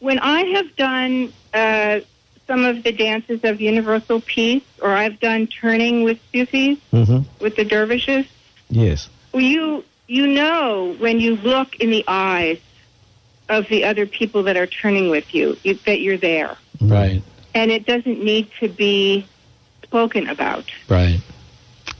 [0.00, 2.00] when I have done uh,
[2.46, 7.44] some of the dances of universal peace, or I've done turning with Sufis Mm-hmm.
[7.44, 8.26] with the dervishes,
[8.68, 9.08] Yes.
[9.34, 12.58] you you know when you look in the eyes
[13.50, 17.22] of the other people that are turning with you, you that you're there, Right.
[17.54, 19.26] and it doesn't need to be
[19.82, 20.64] spoken about.
[20.88, 21.20] Right.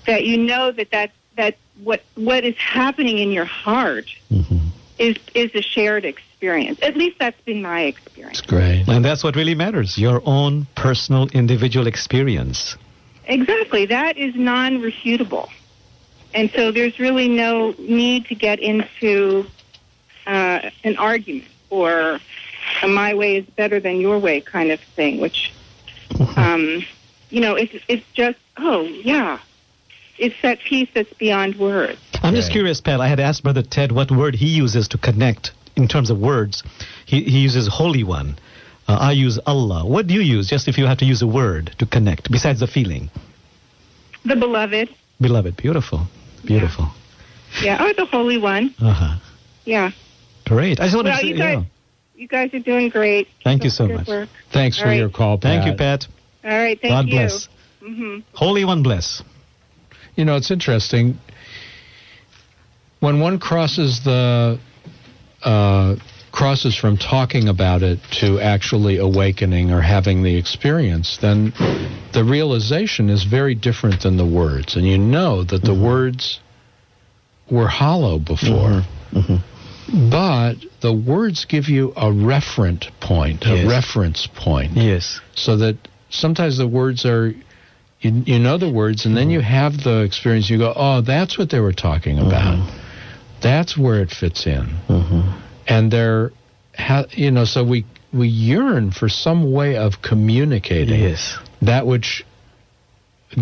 [0.07, 4.69] That you know that that that what what is happening in your heart mm-hmm.
[4.99, 6.79] is is a shared experience.
[6.83, 8.41] At least that's been my experience.
[8.41, 8.85] Great.
[8.87, 12.77] And that's what really matters your own personal, individual experience.
[13.27, 13.87] Exactly.
[13.87, 15.49] That is non refutable.
[16.33, 19.47] And so there's really no need to get into
[20.31, 22.21] uh, an argument or
[22.83, 25.53] a my way is better than your way kind of thing, which,
[26.37, 26.85] um,
[27.31, 29.39] you know, it's, it's just, oh, yeah.
[30.19, 31.99] It's that piece that's beyond words.
[32.23, 33.01] I'm just curious, Pat.
[33.01, 36.63] I had asked Brother Ted what word he uses to connect in terms of words.
[37.07, 38.37] He, he uses Holy One.
[38.87, 39.87] Uh, I use Allah.
[39.87, 42.61] What do you use, just if you have to use a word to connect, besides
[42.61, 43.09] the feeling?
[44.27, 45.57] The beloved, Beloved.
[45.57, 46.07] Beautiful.
[46.45, 46.89] Beautiful.
[47.63, 49.17] yeah, or the Holy One, Uh huh.
[49.65, 49.91] yeah.
[50.51, 50.81] Great.
[50.81, 51.63] I just wanted Well, to say, you guys, yeah.
[52.21, 53.29] you guys are doing great.
[53.45, 54.09] Thank you so much.
[54.09, 54.29] work.
[54.53, 54.97] Thanks All for right.
[54.99, 55.63] your call, Pat.
[55.63, 56.09] Thank you, Pat.
[56.43, 57.13] All right, thank God you.
[57.15, 57.49] bless.
[57.81, 59.23] hmm Holy One bless.
[60.17, 61.19] You know, it's interesting.
[62.99, 64.59] When one crosses the
[65.45, 65.95] uh,
[66.33, 71.53] crosses from talking about it to actually awakening or having the experience, then
[72.13, 74.75] the realization is very different than the words.
[74.75, 76.41] And you know that the words
[77.49, 78.83] were hollow before.
[79.93, 83.69] But the words give you a referent point, a Yes.
[83.69, 84.77] reference point.
[84.77, 85.21] Yes.
[85.35, 85.77] So that
[86.11, 87.35] sometimes the words are,
[88.01, 89.33] you, you know the words, and then mm-hmm.
[89.33, 90.49] you have the experience.
[90.49, 92.59] You go, oh, that's what they were talking about.
[92.59, 92.79] Mm-hmm.
[93.43, 94.69] That's where it fits in.
[94.89, 95.39] Mm-hmm.
[95.67, 96.31] And they're,
[96.77, 101.39] ha, you know, so we we yearn for some way of communicating Yes.
[101.63, 102.25] that which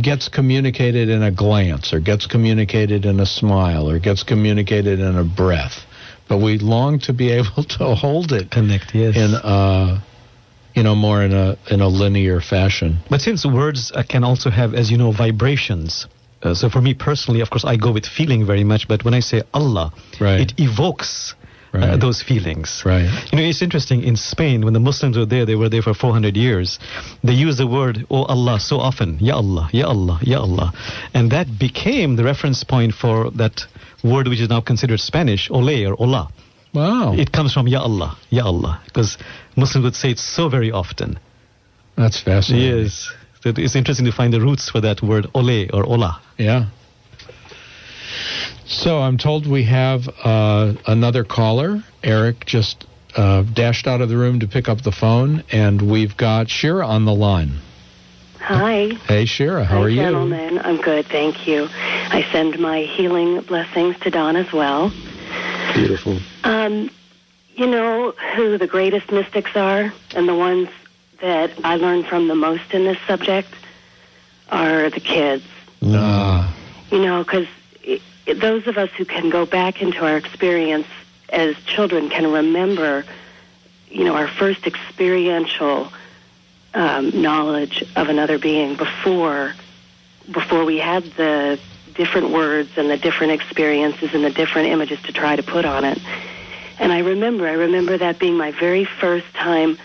[0.02, 5.16] gets communicated in a glance or gets communicated in a smile or gets communicated in
[5.16, 5.86] a breath
[6.28, 9.16] but we long to be able to hold it Connect, yes.
[9.16, 10.02] in a
[10.74, 14.50] you know more in a in a linear fashion But since words uh, can also
[14.50, 16.06] have, as you know, vibrations.
[16.42, 18.86] Uh, so for me personally, of course, I go with feeling very much.
[18.86, 20.40] But when I say Allah, Right.
[20.40, 21.34] it evokes
[21.74, 22.82] uh, those feelings.
[22.86, 24.02] right You know, it's interesting.
[24.04, 26.78] In Spain, when the Muslims were there, they were there for 400 years.
[27.24, 29.18] They used the word "Oh Allah" so often.
[29.20, 30.72] Ya Allah, Ya Allah, Ya Allah,
[31.12, 33.66] and that became the reference point for that
[34.04, 36.28] word, which is now considered Spanish, "Ole" or "Ola."
[36.74, 39.16] wow It comes from Ya Allah, Ya Allah, because
[39.56, 41.18] Muslims would say it so very often.
[41.96, 43.10] that's fascinating Yes.
[43.44, 46.20] It's interesting to find the roots for that word ole or ola.
[46.36, 46.66] yeah
[48.66, 52.84] so i'm told we have uh, another caller eric just
[53.16, 56.86] uh, dashed out of the room to pick up the phone and we've got shira
[56.86, 57.52] on the line
[58.48, 58.88] Hi.
[59.06, 60.58] hey shira how Hi, are you gentlemen.
[60.60, 61.68] I'm good, thank you.
[61.70, 64.90] I send my healing blessings to Don as well.
[65.74, 66.18] Beautiful.
[66.44, 66.90] Um,
[67.56, 70.70] you know who the greatest mystics are, and the ones
[71.20, 73.52] that I learned from the most in this subject
[74.48, 75.44] are the kids.
[75.84, 76.50] Ah,
[76.90, 77.48] You know, because
[78.34, 80.86] those of us who can go back into our experience
[81.28, 83.04] as children can remember,
[83.90, 85.92] you know, our first experiential
[86.74, 89.54] um, knowledge of another being before
[90.30, 91.58] before we had the
[91.94, 95.84] different words and the different experiences and the different images to try to put on
[95.84, 95.98] it.
[96.78, 99.78] And I remember, I remember that being my very first time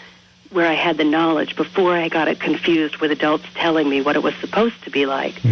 [0.52, 4.16] where I had the knowledge before I got it confused with adults telling me what
[4.16, 5.44] it was supposed to be like.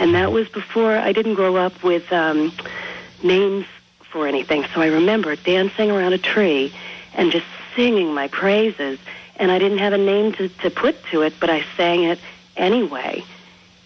[0.00, 2.52] And that was before I didn't grow up with um,
[3.22, 3.66] names
[4.00, 4.64] for anything.
[4.72, 6.72] So I remember dancing around a tree
[7.12, 8.98] and just singing my praises.
[9.36, 12.18] And I didn't have a name to, to put to it, but I sang it
[12.56, 13.22] anyway.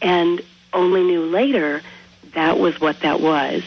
[0.01, 0.41] And
[0.73, 1.83] only knew later
[2.35, 3.63] that was what that was.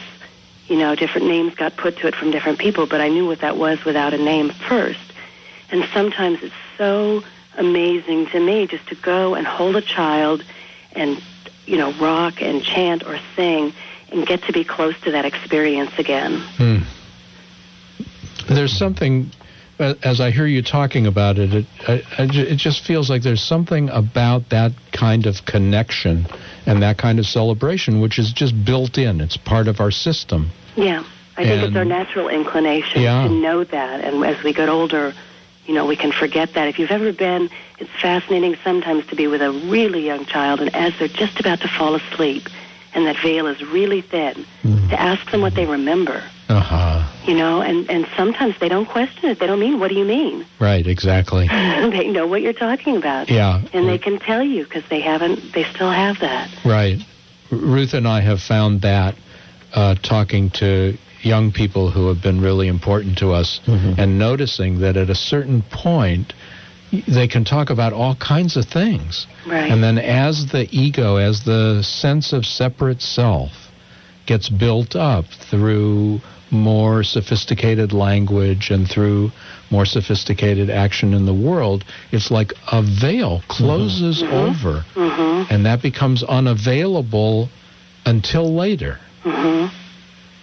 [0.67, 3.39] You know, different names got put to it from different people, but I knew what
[3.41, 4.99] that was without a name first.
[5.71, 7.23] And sometimes it's so
[7.57, 10.43] amazing to me just to go and hold a child
[10.93, 11.21] and,
[11.65, 13.73] you know, rock and chant or sing
[14.11, 16.39] and get to be close to that experience again.
[16.57, 16.77] Hmm.
[18.47, 19.31] There's something,
[20.03, 23.41] as I hear you talking about it, it, I, I it just feels like there's
[23.43, 26.25] something about that kind of connection
[26.65, 29.21] and that kind of celebration which is just built in.
[29.21, 30.51] It's part of our system.
[30.75, 31.03] Yeah,
[31.37, 33.27] I think it's our natural inclination Yeah.
[33.27, 34.01] to know that.
[34.01, 35.13] And as we get older,
[35.65, 36.67] you know, we can forget that.
[36.67, 40.73] If you've ever been, it's fascinating sometimes to be with a really young child, and
[40.75, 42.47] as they're just about to fall asleep,
[42.93, 46.23] and that veil is really thin, to ask them what they remember.
[46.49, 47.09] Uh huh.
[47.25, 49.39] You know, and and sometimes they don't question it.
[49.39, 50.85] They don't mean, "What do you mean?" Right.
[50.85, 51.47] Exactly.
[51.95, 53.29] they know what you're talking about.
[53.29, 53.61] Yeah.
[53.73, 55.53] And they can tell you because they haven't.
[55.53, 56.49] They still have that.
[56.65, 56.99] Right.
[57.51, 59.15] Ruth and I have found that
[59.73, 64.97] uh, talking to young people who have been really important to us and noticing that
[64.97, 66.43] at a certain point y-
[67.07, 69.25] they can talk about all kinds of things.
[69.47, 69.71] Right.
[69.71, 73.51] And then as the ego, as the sense of separate self
[74.25, 76.19] gets built up through
[76.51, 79.31] more sophisticated language and through
[79.71, 85.53] more sophisticated action in the world, it's like a veil closes over Mm-hmm.
[85.53, 87.49] and that becomes unavailable
[88.05, 88.99] until later.
[89.23, 89.75] Mm-hmm.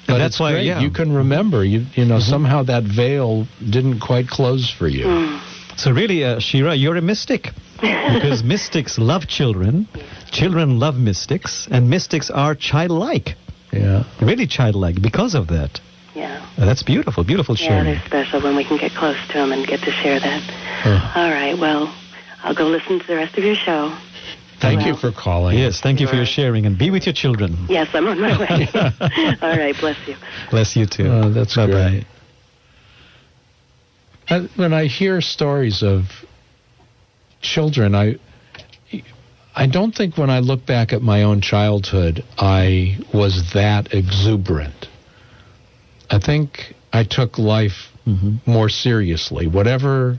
[0.07, 0.81] But that's it's why, yeah.
[0.81, 1.65] you can remember.
[1.65, 5.05] You you know somehow that veil didn't quite close for you.
[5.05, 5.50] Mm.
[5.77, 7.49] So really, uh, Shira, you're a mystic.
[7.81, 9.89] because mystics love children,
[10.31, 13.37] children love mystics, and mystics are childlike.
[13.73, 14.05] Yeah.
[14.21, 15.81] Really childlike because of that.
[16.15, 16.45] Yeah.
[16.59, 17.87] Uh, that's beautiful, beautiful sharing.
[17.87, 18.11] Yeah, sharing.
[18.11, 21.13] they're special when we can get close to them and get to share that.
[21.17, 21.57] All right.
[21.59, 21.95] Well,
[22.43, 23.97] I'll go listen to the rest of your show.
[24.61, 25.57] Thank you for calling.
[25.59, 27.57] Yes, thank you for your sharing, and be with your children.
[27.69, 28.69] Yes, I'm on my way.
[29.43, 29.75] All right.
[29.81, 30.17] Bless you.
[30.51, 31.07] Bless you too.
[31.07, 31.73] Oh, that's Bye-bye.
[31.73, 32.07] great.
[34.31, 36.05] I, when I hear stories of
[37.41, 38.17] children, I
[39.55, 44.87] I don't think when I look back at my own childhood I was that exuberant.
[46.09, 48.51] I think I took life Mm-hmm.
[48.51, 50.19] more seriously, whatever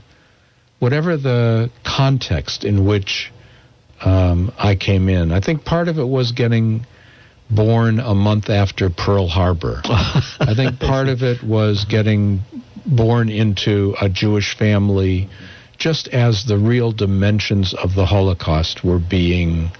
[0.78, 3.32] whatever the context in which
[4.00, 5.32] um, I came in.
[5.32, 6.86] I think part of it was getting
[7.50, 9.80] born a month after Pearl Harbor.
[9.84, 12.40] I think part of it was getting
[12.86, 15.28] born into a Jewish family
[15.78, 19.70] just as the real dimensions of the Holocaust were being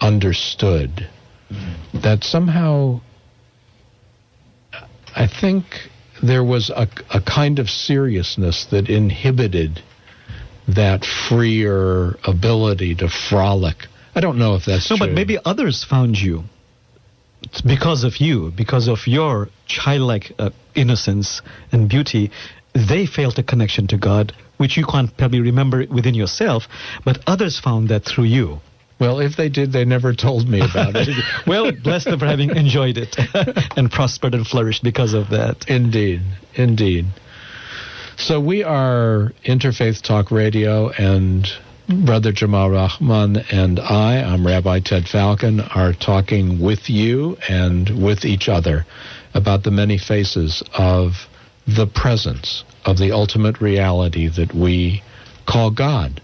[0.00, 1.08] understood.
[1.94, 3.00] That somehow,
[5.14, 5.64] I think
[6.22, 9.80] there was a, a kind of seriousness that inhibited
[10.66, 13.86] that freer ability to frolic.
[14.14, 15.06] I don't know if that's no, true.
[15.06, 16.44] but maybe others found you
[17.42, 22.30] It's because of you, because of your childlike uh, innocence and beauty.
[22.74, 26.64] They felt a connection to God, which you can't probably remember within yourself,
[27.04, 28.60] but others found that through you.
[29.00, 31.08] Well, if they did, they never told me about it.
[31.46, 33.16] well, bless them for having enjoyed it
[33.76, 35.68] and prospered and flourished because of that.
[35.68, 36.22] Indeed,
[36.54, 37.06] indeed.
[38.16, 41.48] So we are Interfaith Talk Radio, and
[41.88, 48.26] Brother Jamal Rahman and I, I'm Rabbi Ted Falcon, are talking with you and with
[48.26, 48.84] each other
[49.32, 51.26] about the many faces of
[51.66, 55.02] the presence of the ultimate reality that we
[55.46, 56.20] call God.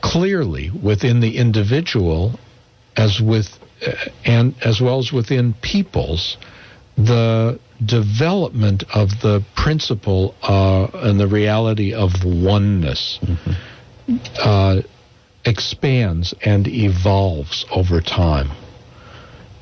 [0.00, 2.40] Clearly, within the individual,
[2.96, 3.56] as with
[3.86, 3.92] uh,
[4.24, 6.38] and as well as within peoples,
[6.96, 13.18] the development of the principle uh, and the reality of oneness
[14.38, 14.82] uh,
[15.44, 18.50] expands and evolves over time.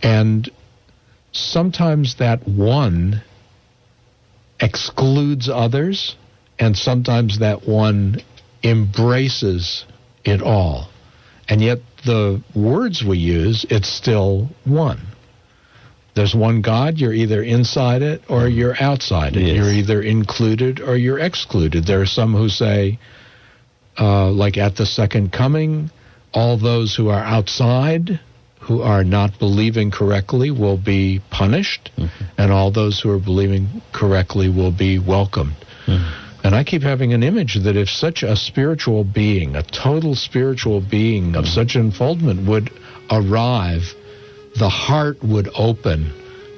[0.03, 0.51] And
[1.33, 3.23] sometimes that one
[4.61, 6.17] excludes others,
[6.59, 8.21] and sometimes that one
[8.63, 9.85] embraces
[10.25, 10.89] it all.
[11.49, 15.01] And yet, the words we use, it's still one.
[16.15, 19.43] There's one God, you're either inside it or you're outside it.
[19.43, 19.57] Yes.
[19.57, 21.87] You're either included or you're excluded.
[21.87, 22.99] There are some who say,
[23.99, 25.91] uh, like at the second coming,
[26.33, 28.21] all those who are outside,
[28.61, 32.25] who are not believing correctly, will be punished, mm-hmm.
[32.39, 35.57] and all those who are believing correctly will be welcomed.
[35.87, 36.27] Mm-hmm.
[36.43, 40.81] And I keep having an image that if such a spiritual being, a total spiritual
[40.81, 41.55] being of mm-hmm.
[41.55, 42.71] such unfoldment would
[43.11, 43.83] arrive,
[44.59, 46.13] the heart would open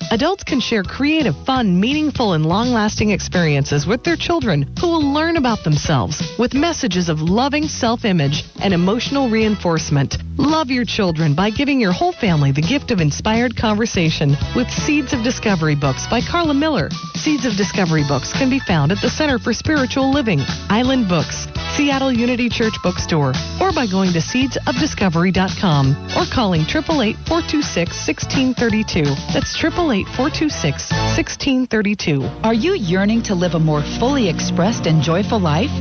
[0.11, 5.13] Adults can share creative, fun, meaningful, and long lasting experiences with their children who will
[5.13, 10.17] learn about themselves with messages of loving self image and emotional reinforcement.
[10.35, 15.13] Love your children by giving your whole family the gift of inspired conversation with Seeds
[15.13, 16.89] of Discovery books by Carla Miller.
[17.15, 21.47] Seeds of Discovery books can be found at the Center for Spiritual Living, Island Books,
[21.75, 23.31] Seattle Unity Church Bookstore,
[23.61, 29.03] or by going to seedsofdiscovery.com or calling 888 426 1632.
[29.31, 32.23] That's 888 426 1632.
[32.43, 35.71] Are you yearning to live a more fully expressed and joyful life?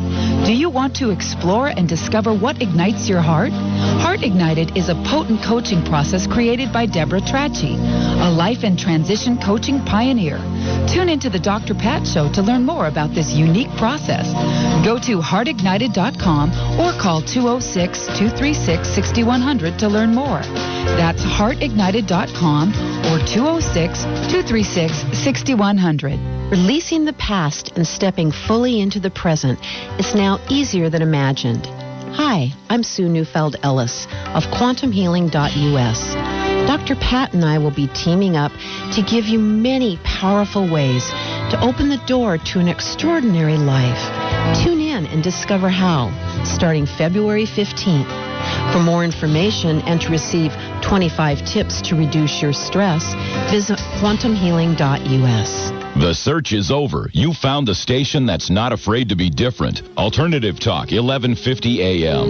[0.44, 3.52] Do you want to explore and discover what ignites your heart?
[3.52, 9.38] Heart Ignited is a potent coaching process created by Deborah Trachy, a life and transition
[9.38, 10.38] coaching pioneer.
[10.88, 11.74] Tune into the Dr.
[11.74, 14.32] Pat Show to learn more about this unique process.
[14.84, 16.50] Go to heartignited.com
[16.80, 20.40] or call 206 236 6100 to learn more.
[20.96, 22.68] That's heartignited.com
[23.12, 26.18] or 206 236 6100.
[26.50, 29.58] Releasing the past and stepping fully into the present
[29.98, 31.66] is now easier than imagined.
[32.14, 36.14] Hi, I'm Sue Neufeld Ellis of quantumhealing.us.
[36.66, 36.96] Dr.
[36.96, 38.52] Pat and I will be teaming up
[38.94, 41.08] to give you many powerful ways
[41.50, 44.02] to open the door to an extraordinary life.
[44.64, 46.10] Tune in and discover how,
[46.44, 48.10] starting February 15th.
[48.72, 50.52] For more information and to receive
[50.90, 53.14] 25 tips to reduce your stress,
[53.48, 55.70] visit quantumhealing.us.
[56.02, 57.08] The search is over.
[57.12, 59.82] You found the station that's not afraid to be different.
[59.96, 62.28] Alternative Talk, 1150 AM.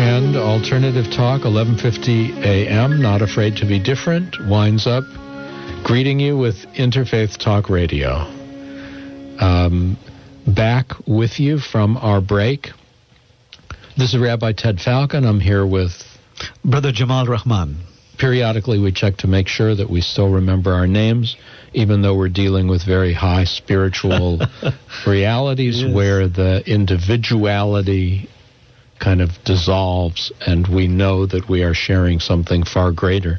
[0.00, 5.04] And Alternative Talk, 1150 AM, Not Afraid to Be Different, winds up
[5.84, 8.24] greeting you with Interfaith Talk Radio.
[9.38, 9.98] Um,
[10.46, 12.70] back with you from our break.
[13.98, 15.26] This is Rabbi Ted Falcon.
[15.26, 16.07] I'm here with
[16.64, 17.78] Brother Jamal Rahman.
[18.18, 21.36] Periodically, we check to make sure that we still remember our names,
[21.72, 24.40] even though we're dealing with very high spiritual
[25.06, 25.94] realities Yes.
[25.94, 28.28] where the individuality
[28.98, 33.38] kind of dissolves and we know that we are sharing something far greater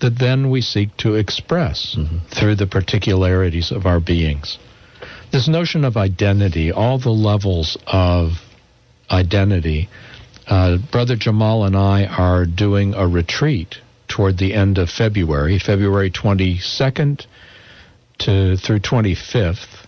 [0.00, 2.18] that then we seek to express mm-hmm.
[2.28, 4.58] through the particularities of our beings.
[5.30, 8.32] This notion of identity, all the levels of
[9.10, 9.88] identity,
[10.50, 13.76] uh, Brother Jamal and I are doing a retreat
[14.08, 17.24] toward the end of February, February 22nd
[18.18, 19.86] to through 25th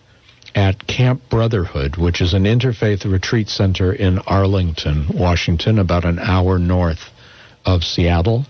[0.54, 6.58] at Camp Brotherhood, which is an interfaith retreat center in Arlington, Washington, about an hour
[6.58, 7.10] north
[7.66, 8.46] of Seattle.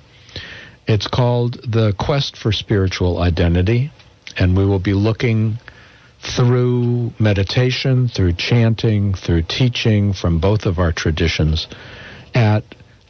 [0.86, 3.90] It's called The Quest for Spiritual Identity,
[4.36, 5.58] and we will be looking
[6.22, 11.66] through meditation, through chanting, through teaching from both of our traditions
[12.34, 12.62] at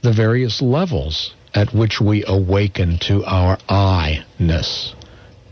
[0.02, 4.94] the various levels at which we awaken to our I-ness,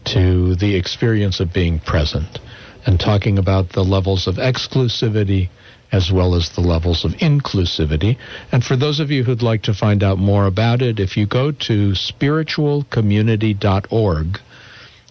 [0.07, 2.39] to the experience of being present,
[2.87, 5.51] and talking about the levels of exclusivity
[5.93, 8.19] as well as the levels of inclusivity.
[8.53, 11.27] And for those of you who'd like to find out more about it, if you
[11.27, 14.41] go to spiritualcommunity.org,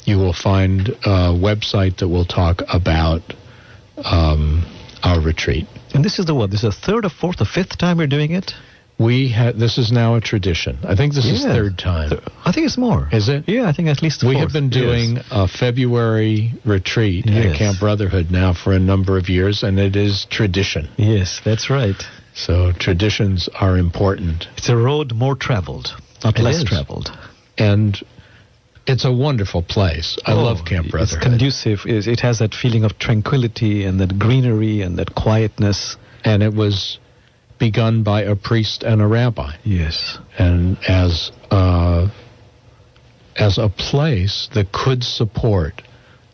[0.10, 3.22] you will find a website that will talk about
[4.03, 4.66] um,
[5.03, 5.68] our retreat.
[5.93, 6.51] And this is the what?
[6.51, 8.53] This is the third or fourth or fifth time we're doing it?
[8.97, 10.78] We ha- this is now a tradition.
[10.84, 12.12] I think this is third time.
[12.43, 13.07] I think it's more.
[13.14, 13.47] Is it?
[13.47, 14.39] Yeah, I think at least We fourth.
[14.43, 15.26] have been doing Yes.
[15.32, 17.45] a February retreat Yes.
[17.45, 20.89] at Camp Brotherhood now for a number of years, and it is tradition.
[20.97, 21.95] Yes, that's right.
[22.34, 24.47] So traditions are important.
[24.57, 25.93] It's a road more traveled,
[26.24, 26.64] not It less is.
[26.66, 27.10] traveled.
[27.57, 27.97] And
[28.91, 30.17] it's a wonderful place.
[30.25, 31.79] I Oh, love Camp It's conducive.
[31.85, 35.97] It it has that feeling of tranquility and that greenery and that quietness.
[36.25, 36.99] and it was
[37.59, 39.51] begun by a priest and a rabbi.
[39.63, 40.17] Yes.
[40.37, 42.07] and as uh,
[43.37, 45.81] as a place that could support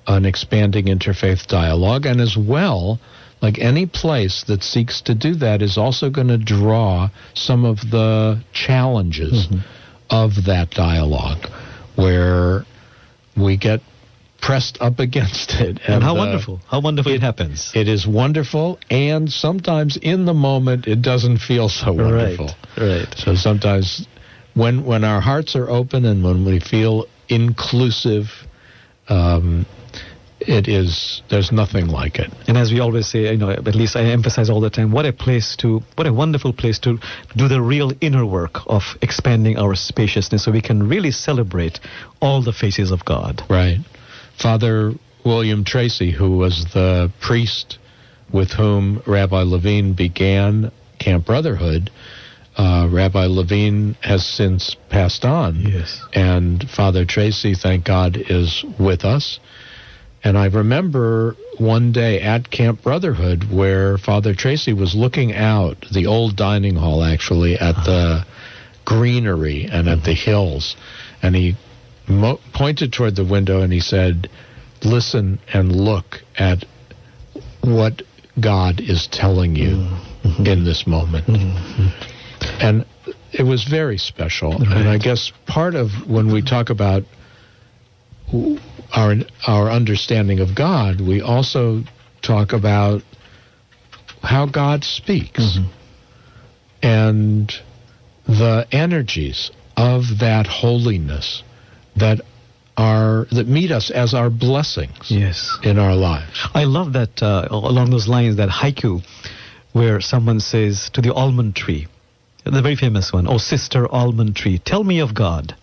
[0.08, 3.00] an expanding interfaith dialogue, and as well,
[3.42, 7.78] like any place that seeks to do that, is also going to draw some of
[7.92, 9.48] the challenges
[10.10, 11.44] of that dialogue,
[11.96, 12.66] where
[13.36, 13.82] we get
[14.42, 15.80] pressed up against it.
[15.88, 16.62] And, how uh, wonderful.
[16.68, 17.72] How wonderful it, happens.
[17.74, 22.52] It is wonderful, and sometimes in the moment it doesn't feel so wonderful.
[22.78, 23.08] Right.
[23.18, 24.08] So sometimes
[24.54, 28.28] when when our hearts are open and when we feel inclusive,
[29.10, 29.66] um,
[30.48, 32.32] it is there's nothing like it.
[32.48, 35.06] And as we always say, you know, at least I emphasize all the time, what
[35.06, 37.00] a place to, what a wonderful place to
[37.36, 41.80] do the real inner work of expanding our spaciousness so we can really celebrate
[42.22, 43.42] all the faces of God.
[43.50, 43.80] Right.
[44.42, 44.94] Father
[45.26, 47.78] William Treacy, who was the priest
[48.32, 51.90] with whom Rabbi Levine began Camp Brotherhood,
[52.58, 55.62] uh, Rabbi Levine has since passed on.
[55.62, 56.02] Yes.
[56.14, 59.40] And Father Treacy, thank God, is with us.
[60.26, 66.08] And I remember one day at Camp Brotherhood where Father Treacy was looking out, the
[66.08, 68.26] old dining hall actually, at the
[68.86, 70.32] greenery and at the mm-hmm.
[70.32, 70.76] hills.
[71.22, 71.56] And he
[72.08, 74.28] mo- pointed toward the window and he said,
[74.84, 76.66] Listen and look at
[77.62, 78.02] what
[78.40, 80.46] God is telling you mm-hmm.
[80.46, 81.28] in this moment.
[81.28, 82.62] Mm-hmm.
[82.62, 82.86] And
[83.32, 84.54] it was very special.
[84.54, 87.04] And I guess part of when we talk about
[88.94, 89.16] our
[89.48, 91.82] our understanding of God, we also
[92.22, 93.02] talk about
[94.22, 95.60] how God speaks
[96.82, 97.52] and
[98.28, 101.44] the energies of that holiness
[101.96, 102.22] that
[102.78, 105.58] are that meet us as our blessings Yes.
[105.64, 106.48] in our lives.
[106.54, 109.02] I love that uh, along those lines, that haiku
[109.72, 111.88] where someone says to the almond tree,
[112.46, 115.56] the very famous one, Oh, sister almond tree, tell me of God.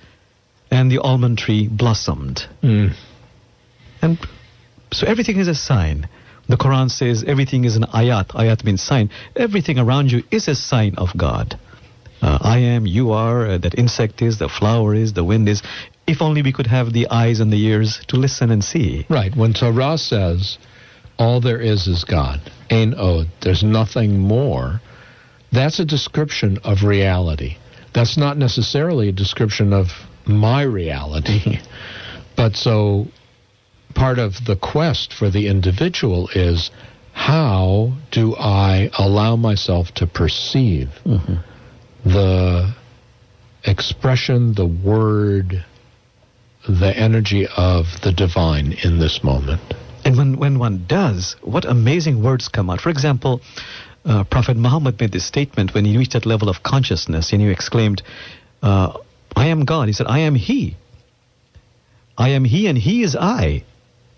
[0.73, 2.49] And the almond tree blossomed.
[2.63, 2.95] Mm.
[4.01, 4.19] And
[4.93, 6.09] so everything is a sign.
[6.49, 8.29] The Quran says everything is an ayat.
[8.29, 9.11] Ayat means sign.
[9.37, 11.59] Everything around you is a sign of God.
[12.21, 15.63] Uh, I am, you are, uh, that insect is, the flower is, the wind is.
[16.07, 19.07] If only we could have the eyes and the ears to listen and see.
[19.09, 19.35] Right.
[19.37, 20.59] When Torah says,
[21.19, 24.81] all there is is God, Ein Od, there's nothing more,
[25.53, 27.57] that's a description of reality.
[27.93, 29.89] That's not necessarily a description of
[30.27, 31.59] my reality.
[32.37, 33.07] but so
[33.95, 36.71] part of the quest for the individual is
[37.13, 41.35] how do I allow myself to perceive Mm-hmm.
[42.09, 42.75] the
[43.65, 45.65] expression, the word,
[46.69, 49.61] the energy of the divine in this moment?
[50.05, 52.81] And when, when one does, what amazing words come out.
[52.81, 53.41] For example,
[54.05, 57.49] uh, Prophet Muhammad made this statement when he reached that level of consciousness and he
[57.49, 58.03] exclaimed,
[58.63, 58.99] uh,
[59.37, 59.89] I am God.
[59.89, 60.77] He said, I am He.
[62.17, 63.65] I am He and He is I.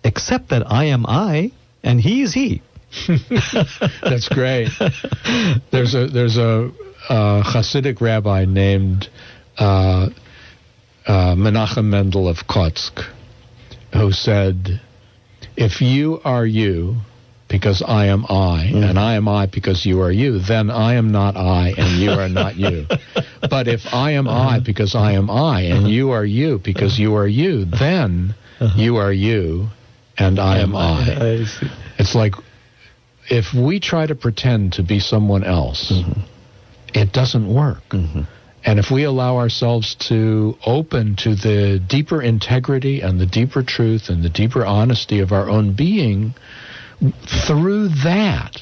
[0.03, 1.51] Except that I am I
[1.83, 2.61] and He is He.
[4.01, 4.69] That's great.
[5.71, 6.71] There's a there's a
[7.09, 9.09] Hasidic rabbi named
[9.57, 10.09] uh,
[11.05, 13.03] uh, Menachem Mendel of Kotsk
[13.93, 14.79] who said,
[15.57, 16.97] "If you are you."
[17.47, 21.11] Because I am I, and I am I because you are you, then I am
[21.11, 22.87] not I, and you are not you.
[23.49, 27.15] but if I am I because I am I, and you are you because you
[27.15, 28.33] are you, then
[28.75, 29.67] you are you,
[30.17, 31.45] and I am I.
[31.99, 32.33] It's like
[33.29, 35.93] if we try to pretend to be someone else,
[36.93, 37.83] it doesn't work.
[38.65, 44.09] And if we allow ourselves to open to the deeper integrity and the deeper truth
[44.09, 46.33] and the deeper honesty of our own being,
[47.47, 48.57] through that,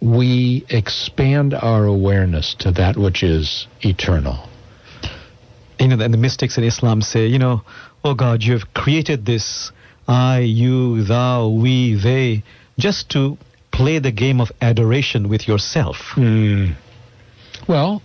[0.00, 4.48] we expand our awareness to that which is eternal.
[5.78, 7.62] You know, and the mystics in Islam say, you know,
[8.04, 9.72] oh God, you have created this
[10.06, 12.42] I, you, thou, we, they,
[12.78, 13.38] just to
[13.72, 15.96] play the game of adoration with yourself.
[16.14, 16.72] Hmm.
[17.66, 18.02] Well,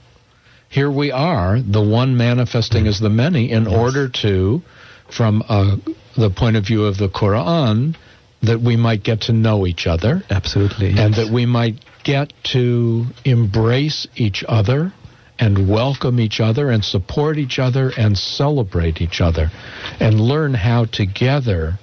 [0.69, 4.61] here we are, the one manifesting as the many, in order to,
[5.09, 5.75] from uh,
[6.15, 7.95] the point of view of the Quran,
[8.41, 10.23] that we might get to know each other.
[10.29, 10.97] Absolutely.
[10.97, 14.93] And that we might get to embrace each other
[15.37, 19.49] and welcome each other and support each other and celebrate each other
[19.99, 21.79] and learn how together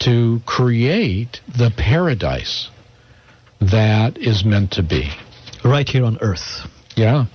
[0.00, 2.70] to create the paradise
[3.60, 5.10] that is meant to be.
[5.64, 6.66] Right here on earth.
[6.96, 7.26] Yeah.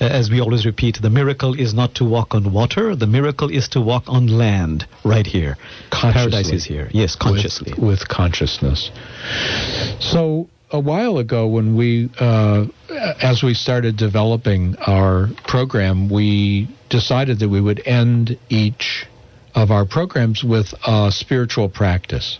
[0.00, 3.68] As we always repeat, the miracle is not to walk on water, the miracle is
[3.68, 5.56] to walk on land right here.
[5.90, 6.88] Paradise is here.
[6.92, 7.72] Yes, consciously.
[7.72, 8.90] With, with consciousness.
[10.00, 12.66] So, a while ago, when we, uh,
[13.22, 19.06] as we started developing our program, we decided that we would end each
[19.54, 22.38] of our programs with a spiritual practice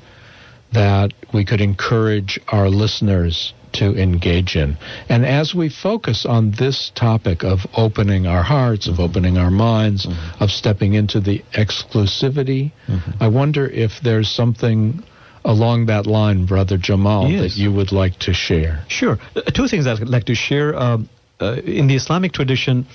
[0.73, 4.77] that we could encourage our listeners to engage in.
[5.09, 10.07] And as we focus on this topic of opening our hearts, of opening our minds,
[10.41, 12.73] of stepping into the exclusivity,
[13.21, 15.03] I wonder if there's something
[15.45, 17.41] along that line, Brother Jamal, Yes.
[17.43, 18.83] that you would like to share.
[18.89, 19.19] Sure.
[19.37, 20.75] Uh, two things I'd like to share.
[20.75, 21.09] Um,
[21.41, 22.87] uh, in the Islamic tradition,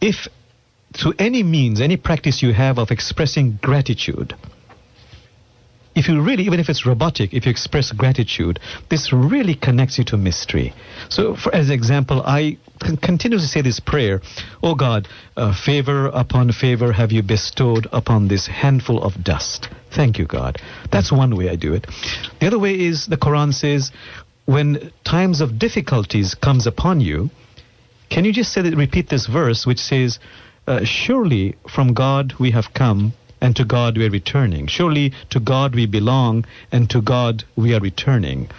[0.00, 0.28] if
[0.92, 4.34] through any means, any practice you have of expressing gratitude,
[5.98, 10.04] if you really, even if it's robotic, if you express gratitude, this really connects you
[10.04, 10.72] to mystery.
[11.08, 14.20] So, for, as example, I con- continuously say this prayer
[14.62, 19.68] Oh God, uh, favor upon favor have you bestowed upon this handful of dust.
[19.90, 20.58] Thank you, God.
[20.92, 21.86] That's one way I do it.
[22.40, 23.90] The other way is the Quran says,
[24.44, 27.30] when times of difficulties comes upon you,
[28.08, 30.20] can you just say that, repeat this verse which says,
[30.68, 34.66] uh, Surely from God we have come, and to God we are returning.
[34.66, 38.50] Surely to God we belong, and to God we are returning.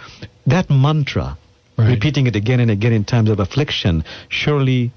[0.46, 1.38] That mantra,
[1.76, 4.92] repeating it again and again in times of affliction, surely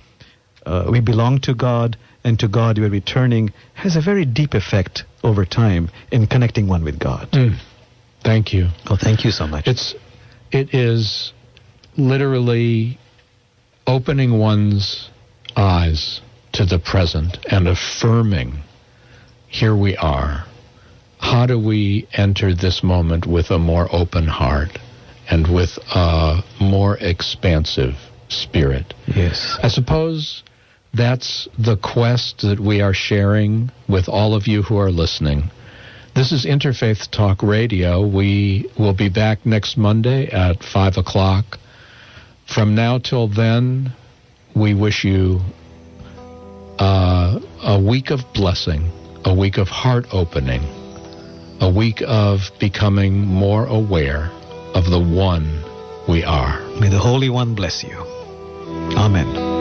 [0.65, 4.53] uh, we belong to God, and to God we are returning, has a very deep
[4.53, 7.29] effect over time in connecting one with God.
[7.31, 7.57] Mm.
[8.23, 8.69] Thank you.
[8.89, 9.67] Oh, thank you so much.
[9.67, 9.95] It's
[10.51, 11.34] it is
[11.97, 12.99] literally
[13.86, 15.09] opening one's
[15.55, 16.21] eyes
[16.53, 18.63] to the present and affirming
[19.53, 20.45] here we are.
[21.19, 24.79] How do we enter this moment with a more open heart
[25.29, 27.93] and with a more expansive
[28.29, 28.95] spirit?
[29.05, 29.57] Yes.
[29.61, 30.43] I suppose
[30.93, 35.51] that's the quest that we are sharing with all of you who are listening.
[36.15, 38.05] This is Interfaith Talk Radio.
[38.05, 41.59] We will be back next Monday at 5 o'clock.
[42.47, 43.93] From now till then,
[44.55, 45.41] we wish you
[46.79, 48.91] uh, a week of blessing,
[49.26, 50.63] a week of heart opening,
[51.61, 54.30] a week of becoming more aware
[54.74, 55.63] of the one
[56.07, 56.59] we are.
[56.80, 57.97] May the Holy One bless you.
[58.97, 59.52] Amen.